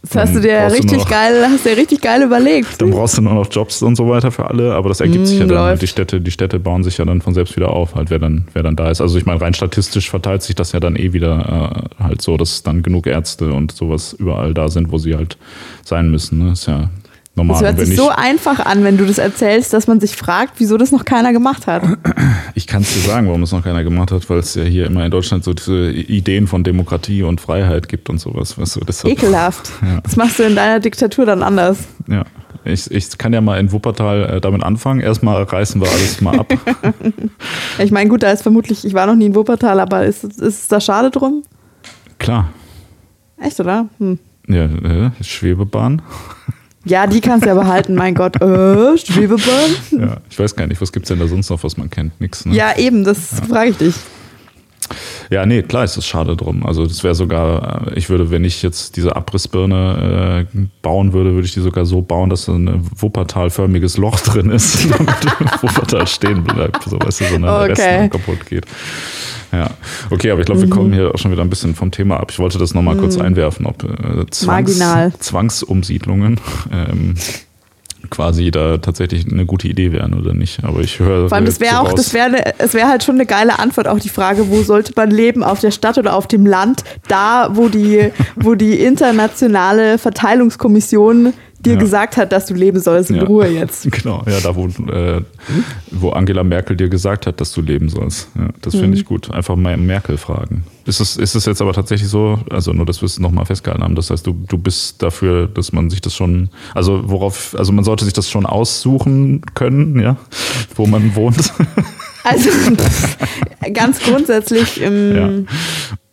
[0.03, 2.81] Das hast du dir richtig noch, geil, hast dir richtig geil überlegt.
[2.81, 5.25] Dann brauchst du nur noch Jobs und so weiter für alle, aber das ergibt mm,
[5.25, 5.57] sich ja dann.
[5.57, 5.81] Läuft.
[5.81, 8.45] Die Städte, die Städte bauen sich ja dann von selbst wieder auf, halt wer dann,
[8.51, 8.99] wer dann da ist.
[8.99, 12.35] Also ich meine, rein statistisch verteilt sich das ja dann eh wieder äh, halt so,
[12.35, 15.37] dass dann genug Ärzte und sowas überall da sind, wo sie halt
[15.85, 16.39] sein müssen.
[16.39, 16.51] Ne?
[16.51, 16.89] Ist ja
[17.35, 17.61] normal.
[17.61, 20.77] Das hört sich so einfach an, wenn du das erzählst, dass man sich fragt, wieso
[20.77, 21.83] das noch keiner gemacht hat.
[22.55, 24.85] Ich kann es dir sagen, warum es noch keiner gemacht hat, weil es ja hier
[24.85, 28.57] immer in Deutschland so diese Ideen von Demokratie und Freiheit gibt und sowas.
[28.57, 29.71] Weißt du, deshalb, Ekelhaft.
[29.81, 30.01] Ja.
[30.01, 31.79] Das machst du in deiner Diktatur dann anders.
[32.07, 32.23] Ja.
[32.65, 35.01] Ich, ich kann ja mal in Wuppertal äh, damit anfangen.
[35.01, 36.53] Erstmal reißen wir alles mal ab.
[37.79, 40.41] ich meine, gut, da ist vermutlich, ich war noch nie in Wuppertal, aber ist, ist
[40.41, 41.43] es da schade drum?
[42.19, 42.49] Klar.
[43.37, 43.87] Echt, oder?
[43.97, 44.19] Hm.
[44.47, 46.01] Ja, äh, Schwebebahn.
[46.85, 48.41] Ja, die kannst du ja behalten, mein Gott.
[48.41, 49.75] Äh, Schwebebahn?
[49.91, 52.19] Ja, ich weiß gar nicht, was gibt es denn da sonst noch, was man kennt?
[52.19, 52.55] Nix, ne?
[52.55, 53.45] Ja, eben, das ja.
[53.45, 53.95] frage ich dich.
[55.29, 56.65] Ja, nee, klar ist es schade drum.
[56.65, 61.33] Also das wäre sogar, äh, ich würde, wenn ich jetzt diese Abrissbirne äh, bauen würde,
[61.33, 65.09] würde ich die sogar so bauen, dass ein Wuppertal-förmiges Loch drin ist, damit
[65.61, 67.71] Wuppertal stehen bleibt, so weißt du, so eine okay.
[67.71, 68.65] Rest kaputt geht.
[69.51, 69.69] Ja,
[70.09, 70.93] okay, aber ich glaube, wir kommen mhm.
[70.93, 72.31] hier auch schon wieder ein bisschen vom Thema ab.
[72.31, 73.01] Ich wollte das nochmal mhm.
[73.01, 74.79] kurz einwerfen, ob äh, Zwangs
[75.19, 76.39] Zwangsumsiedlungen
[76.71, 77.13] ähm,
[78.09, 80.63] quasi da tatsächlich eine gute Idee wären oder nicht.
[80.63, 81.29] Aber ich höre.
[81.29, 83.87] Vor allem, das wäre auch, das wäre, ne, es wäre halt schon eine geile Antwort
[83.87, 87.49] auch die Frage, wo sollte man leben, auf der Stadt oder auf dem Land, da,
[87.53, 91.33] wo die, wo die internationale Verteilungskommission
[91.65, 91.79] dir ja.
[91.79, 93.23] gesagt hat, dass du leben sollst in ja.
[93.23, 93.87] Ruhe jetzt.
[94.03, 95.21] Genau, ja, da wo, äh,
[95.91, 98.27] wo Angela Merkel dir gesagt hat, dass du leben sollst.
[98.35, 98.93] Ja, das finde mhm.
[98.93, 99.31] ich gut.
[99.31, 100.63] Einfach mal Merkel fragen.
[100.85, 103.83] Ist es, ist es jetzt aber tatsächlich so, also nur, dass wir es nochmal festgehalten
[103.83, 107.71] haben, das heißt, du, du bist dafür, dass man sich das schon, also worauf, also
[107.71, 110.17] man sollte sich das schon aussuchen können, ja,
[110.75, 111.53] wo man wohnt.
[112.25, 112.49] Also
[113.73, 115.45] ganz grundsätzlich, ähm,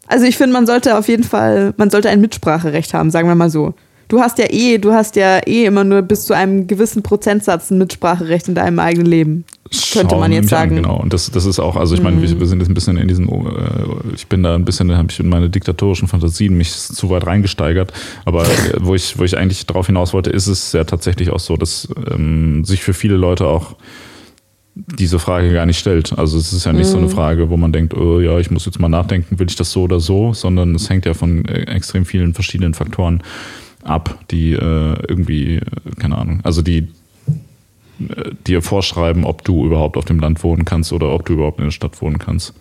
[0.08, 3.36] also ich finde, man sollte auf jeden Fall, man sollte ein Mitspracherecht haben, sagen wir
[3.36, 3.74] mal so
[4.11, 7.70] du hast ja eh, du hast ja eh immer nur bis zu einem gewissen Prozentsatz
[7.70, 9.44] ein Mitspracherecht in deinem eigenen Leben.
[9.92, 10.73] Könnte man jetzt sagen.
[10.73, 12.23] An, genau, und das, das ist auch, also ich meine, mhm.
[12.23, 14.96] wir, wir, sind jetzt ein bisschen in diesen, äh, ich bin da ein bisschen, da
[14.96, 17.92] habe ich in meine diktatorischen Fantasien mich zu weit reingesteigert.
[18.25, 18.44] Aber
[18.81, 21.88] wo ich, wo ich eigentlich darauf hinaus wollte, ist es ja tatsächlich auch so, dass
[22.11, 23.77] ähm, sich für viele Leute auch
[24.75, 26.18] diese Frage gar nicht stellt.
[26.18, 26.90] Also es ist ja nicht mhm.
[26.90, 27.11] so eine mhm.
[27.11, 29.83] Frage, wo man denkt, oh ja, ich muss jetzt mal nachdenken, will ich das so
[29.83, 33.23] oder so, sondern es hängt ja von äh, extrem vielen verschiedenen Faktoren
[33.82, 35.60] ab, die äh, irgendwie,
[35.98, 36.88] keine Ahnung, also die
[38.08, 41.58] äh, dir vorschreiben, ob du überhaupt auf dem Land wohnen kannst oder ob du überhaupt
[41.58, 42.54] in der Stadt wohnen kannst.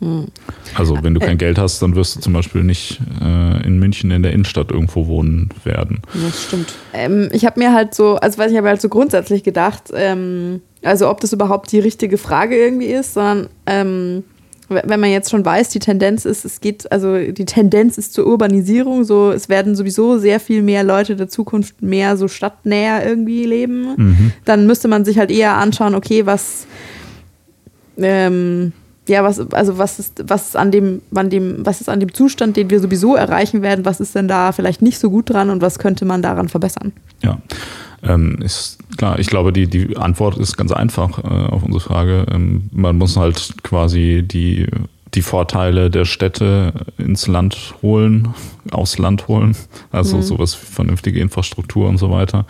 [0.00, 0.26] Hm.
[0.74, 4.10] Also wenn du kein Geld hast, dann wirst du zum Beispiel nicht äh, in München
[4.10, 6.02] in der Innenstadt irgendwo wohnen werden.
[6.12, 6.74] Das stimmt.
[6.92, 10.60] Ähm, ich habe mir halt so, also weiß ich habe halt so grundsätzlich gedacht, ähm,
[10.82, 14.24] also ob das überhaupt die richtige Frage irgendwie ist, sondern ähm,
[14.74, 18.26] wenn man jetzt schon weiß, die Tendenz ist, es geht, also die Tendenz ist zur
[18.26, 23.44] Urbanisierung, so es werden sowieso sehr viel mehr Leute der Zukunft mehr so stadtnäher irgendwie
[23.44, 24.32] leben, mhm.
[24.44, 26.66] dann müsste man sich halt eher anschauen, okay, was
[27.98, 28.72] ähm,
[29.08, 32.14] ja, was, also was ist, was ist an dem, an dem, was ist an dem
[32.14, 35.50] Zustand, den wir sowieso erreichen werden, was ist denn da vielleicht nicht so gut dran
[35.50, 36.92] und was könnte man daran verbessern?
[37.22, 37.38] Ja.
[38.02, 42.26] Ähm, ist klar, ich glaube, die, die Antwort ist ganz einfach äh, auf unsere Frage.
[42.30, 44.66] Ähm, man muss halt quasi die,
[45.14, 48.34] die Vorteile der Städte ins Land holen,
[48.70, 49.56] aufs Land holen.
[49.92, 50.22] Also mhm.
[50.22, 52.46] sowas wie vernünftige Infrastruktur und so weiter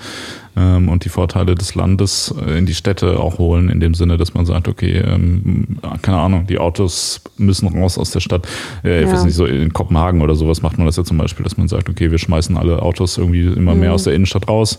[0.57, 4.17] ähm, und die Vorteile des Landes äh, in die Städte auch holen, in dem Sinne,
[4.17, 8.47] dass man sagt, okay, ähm, keine Ahnung, die Autos müssen raus aus der Stadt.
[8.85, 11.45] Äh, ich weiß nicht, so in Kopenhagen oder sowas macht man das ja zum Beispiel,
[11.45, 13.81] dass man sagt, okay, wir schmeißen alle Autos irgendwie immer mhm.
[13.81, 14.79] mehr aus der Innenstadt raus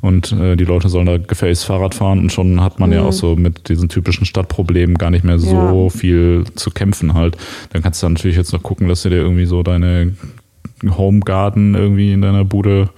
[0.00, 2.96] und äh, die Leute sollen da gefälligst Fahrrad fahren und schon hat man mhm.
[2.96, 5.88] ja auch so mit diesen typischen Stadtproblemen gar nicht mehr so ja.
[5.88, 7.36] viel zu kämpfen halt.
[7.70, 10.14] Dann kannst du dann natürlich jetzt noch gucken, dass du dir irgendwie so deine
[10.82, 12.90] Homegarden irgendwie in deiner Bude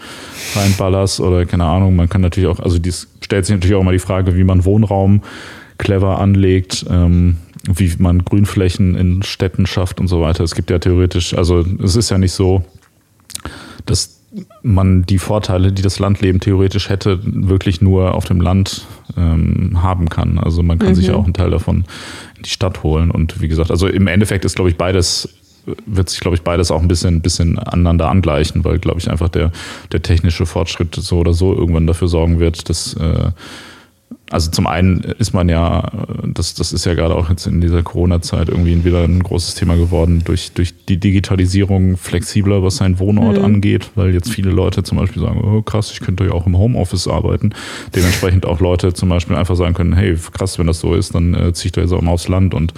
[0.54, 1.96] reinballerst oder keine Ahnung.
[1.96, 4.64] Man kann natürlich auch, also dies stellt sich natürlich auch mal die Frage, wie man
[4.64, 5.22] Wohnraum
[5.78, 10.44] clever anlegt, ähm, wie man Grünflächen in Städten schafft und so weiter.
[10.44, 12.64] Es gibt ja theoretisch, also es ist ja nicht so,
[13.86, 14.20] dass
[14.62, 20.08] man die Vorteile, die das Landleben theoretisch hätte, wirklich nur auf dem Land ähm, haben
[20.08, 20.38] kann.
[20.38, 20.94] Also man kann mhm.
[20.94, 21.84] sich ja auch einen Teil davon
[22.36, 23.10] in die Stadt holen.
[23.10, 25.28] Und wie gesagt, also im Endeffekt ist, glaube ich, beides
[25.86, 29.28] wird sich, glaube ich, beides auch ein bisschen, bisschen aneinander angleichen, weil, glaube ich, einfach
[29.28, 29.52] der,
[29.92, 33.30] der technische Fortschritt so oder so irgendwann dafür sorgen wird, dass äh,
[34.30, 35.90] also zum einen ist man ja,
[36.24, 39.76] das, das ist ja gerade auch jetzt in dieser Corona-Zeit irgendwie wieder ein großes Thema
[39.76, 43.44] geworden, durch, durch die Digitalisierung flexibler, was seinen Wohnort mhm.
[43.44, 46.56] angeht, weil jetzt viele Leute zum Beispiel sagen, oh krass, ich könnte ja auch im
[46.56, 47.50] Homeoffice arbeiten.
[47.94, 51.34] Dementsprechend auch Leute zum Beispiel einfach sagen können, hey, krass, wenn das so ist, dann
[51.34, 52.72] äh, ziehe ich da jetzt auch mal aufs Land und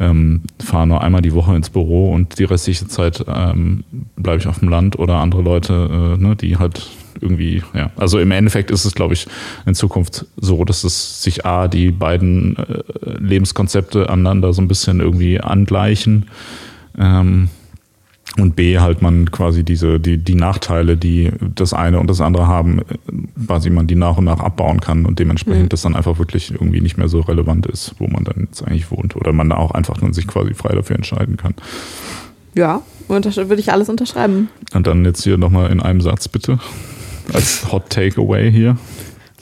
[0.00, 3.84] ähm, fahre nur einmal die Woche ins Büro und die restliche Zeit ähm,
[4.16, 6.88] bleibe ich auf dem Land oder andere Leute, äh, ne, die halt
[7.20, 7.90] irgendwie, ja.
[7.96, 9.26] Also im Endeffekt ist es, glaube ich,
[9.66, 12.82] in Zukunft so, dass es sich A, die beiden äh,
[13.18, 16.26] Lebenskonzepte aneinander so ein bisschen irgendwie angleichen.
[16.98, 17.48] Ähm,
[18.36, 22.48] Und B, halt man quasi diese, die, die Nachteile, die das eine und das andere
[22.48, 22.82] haben, äh,
[23.46, 25.68] quasi man die nach und nach abbauen kann und dementsprechend Mhm.
[25.68, 28.90] das dann einfach wirklich irgendwie nicht mehr so relevant ist, wo man dann jetzt eigentlich
[28.90, 29.14] wohnt.
[29.14, 31.54] Oder man da auch einfach dann sich quasi frei dafür entscheiden kann.
[32.56, 34.48] Ja, würde ich alles unterschreiben.
[34.72, 36.58] Und dann jetzt hier nochmal in einem Satz bitte.
[37.32, 38.76] Als Hot Takeaway hier.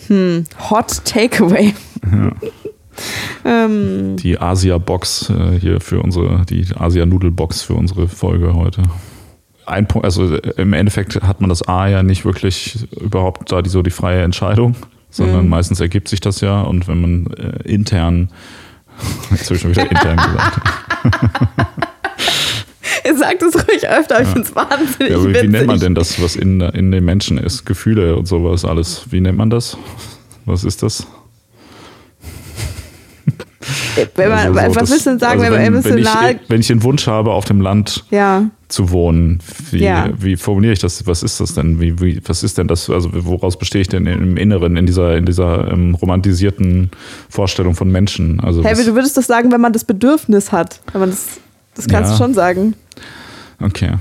[0.08, 1.74] Hm, Hot Takeaway.
[3.44, 8.82] ähm, Die Asia-Box äh, hier für unsere, die Asia-Nudel-Box für unsere Folge heute.
[9.66, 13.62] Ein Punkt, also äh, im Endeffekt hat man das A ja nicht wirklich überhaupt da
[13.62, 14.74] die, so die freie Entscheidung,
[15.10, 15.50] sondern Mhm.
[15.50, 18.30] meistens ergibt sich das ja und wenn man äh, intern,
[19.30, 20.60] jetzt habe ich schon wieder intern gesagt,
[23.18, 25.50] sagt es ruhig öfter, aber ich finde es wahnsinnig ja, aber wie witzig.
[25.50, 27.64] nennt man denn das, was in, in den Menschen ist?
[27.66, 29.06] Gefühle und sowas alles.
[29.10, 29.76] Wie nennt man das?
[30.44, 31.06] Was ist das?
[34.16, 35.92] Wenn man, Also so, was das- willst du denn sagen, also wenn man wenn, wenn,
[35.98, 36.32] emotional...
[36.32, 39.38] ich, wenn ich den Wunsch habe, auf dem Land ja, zu wohnen.
[39.70, 40.08] Wie, Ja.
[40.18, 41.06] wie formuliere ich das?
[41.06, 41.78] Was ist das denn?
[41.80, 42.90] Wie, wie, was ist denn das?
[42.90, 46.90] Also woraus bestehe ich denn im Inneren, in dieser, in dieser ähm, romantisierten
[47.28, 48.40] Vorstellung von Menschen?
[48.40, 50.80] Also hey, du würdest doch sagen, wenn man das Bedürfnis hat.
[50.92, 51.26] Wenn man das,
[51.74, 52.16] das kannst Ja.
[52.16, 52.74] du schon sagen.
[53.62, 53.92] okay.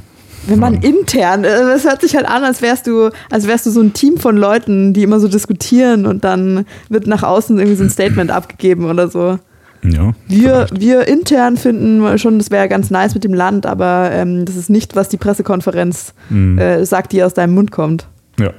[0.48, 3.70] Wenn man intern, äh, das hört sich halt an, als wärst du, als wärst du
[3.70, 7.78] so ein Team von Leuten, die immer so diskutieren und dann wird nach außen irgendwie
[7.78, 9.38] so ein Statement abgegeben oder so.
[9.84, 10.14] Ja.
[10.28, 10.80] Wir, vielleicht.
[10.82, 14.72] wir intern finden schon, das wäre ganz nice mit dem Land, aber ähm, das ist
[14.72, 16.58] nicht, was die Pressekonferenz Mhm.
[16.58, 18.08] äh, sagt, die aus deinem Mund kommt.
[18.40, 18.52] Ja.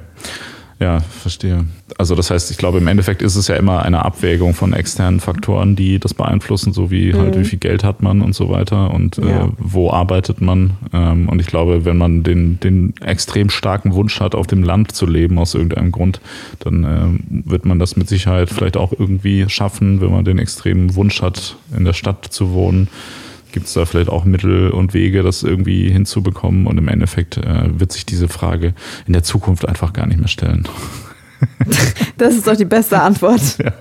[0.79, 1.65] Ja, verstehe.
[1.97, 5.19] Also das heißt, ich glaube, im Endeffekt ist es ja immer eine Abwägung von externen
[5.19, 7.39] Faktoren, die das beeinflussen, so wie halt, Mhm.
[7.41, 9.45] wie viel Geld hat man und so weiter und Ja.
[9.45, 10.71] äh, wo arbeitet man.
[10.91, 14.91] Ähm, und ich glaube, wenn man den, den extrem starken Wunsch hat, auf dem Land
[14.93, 16.19] zu leben aus irgendeinem Grund,
[16.59, 20.95] dann ähm, wird man das mit Sicherheit vielleicht auch irgendwie schaffen, wenn man den extremen
[20.95, 22.87] Wunsch hat, in der Stadt zu wohnen.
[23.53, 26.65] Gibt es da vielleicht auch Mittel und Wege, das irgendwie hinzubekommen?
[26.65, 28.73] Und im Endeffekt äh, wird sich diese Frage
[29.05, 30.67] in der Zukunft einfach gar nicht mehr stellen.
[32.17, 33.41] Das ist doch die beste Antwort.
[33.63, 33.73] Ja.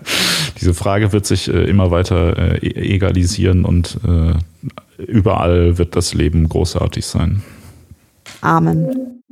[0.60, 4.34] Diese Frage wird sich äh, immer weiter äh, e- egalisieren und äh,
[5.00, 7.42] überall wird das Leben großartig sein.
[8.40, 9.22] Amen.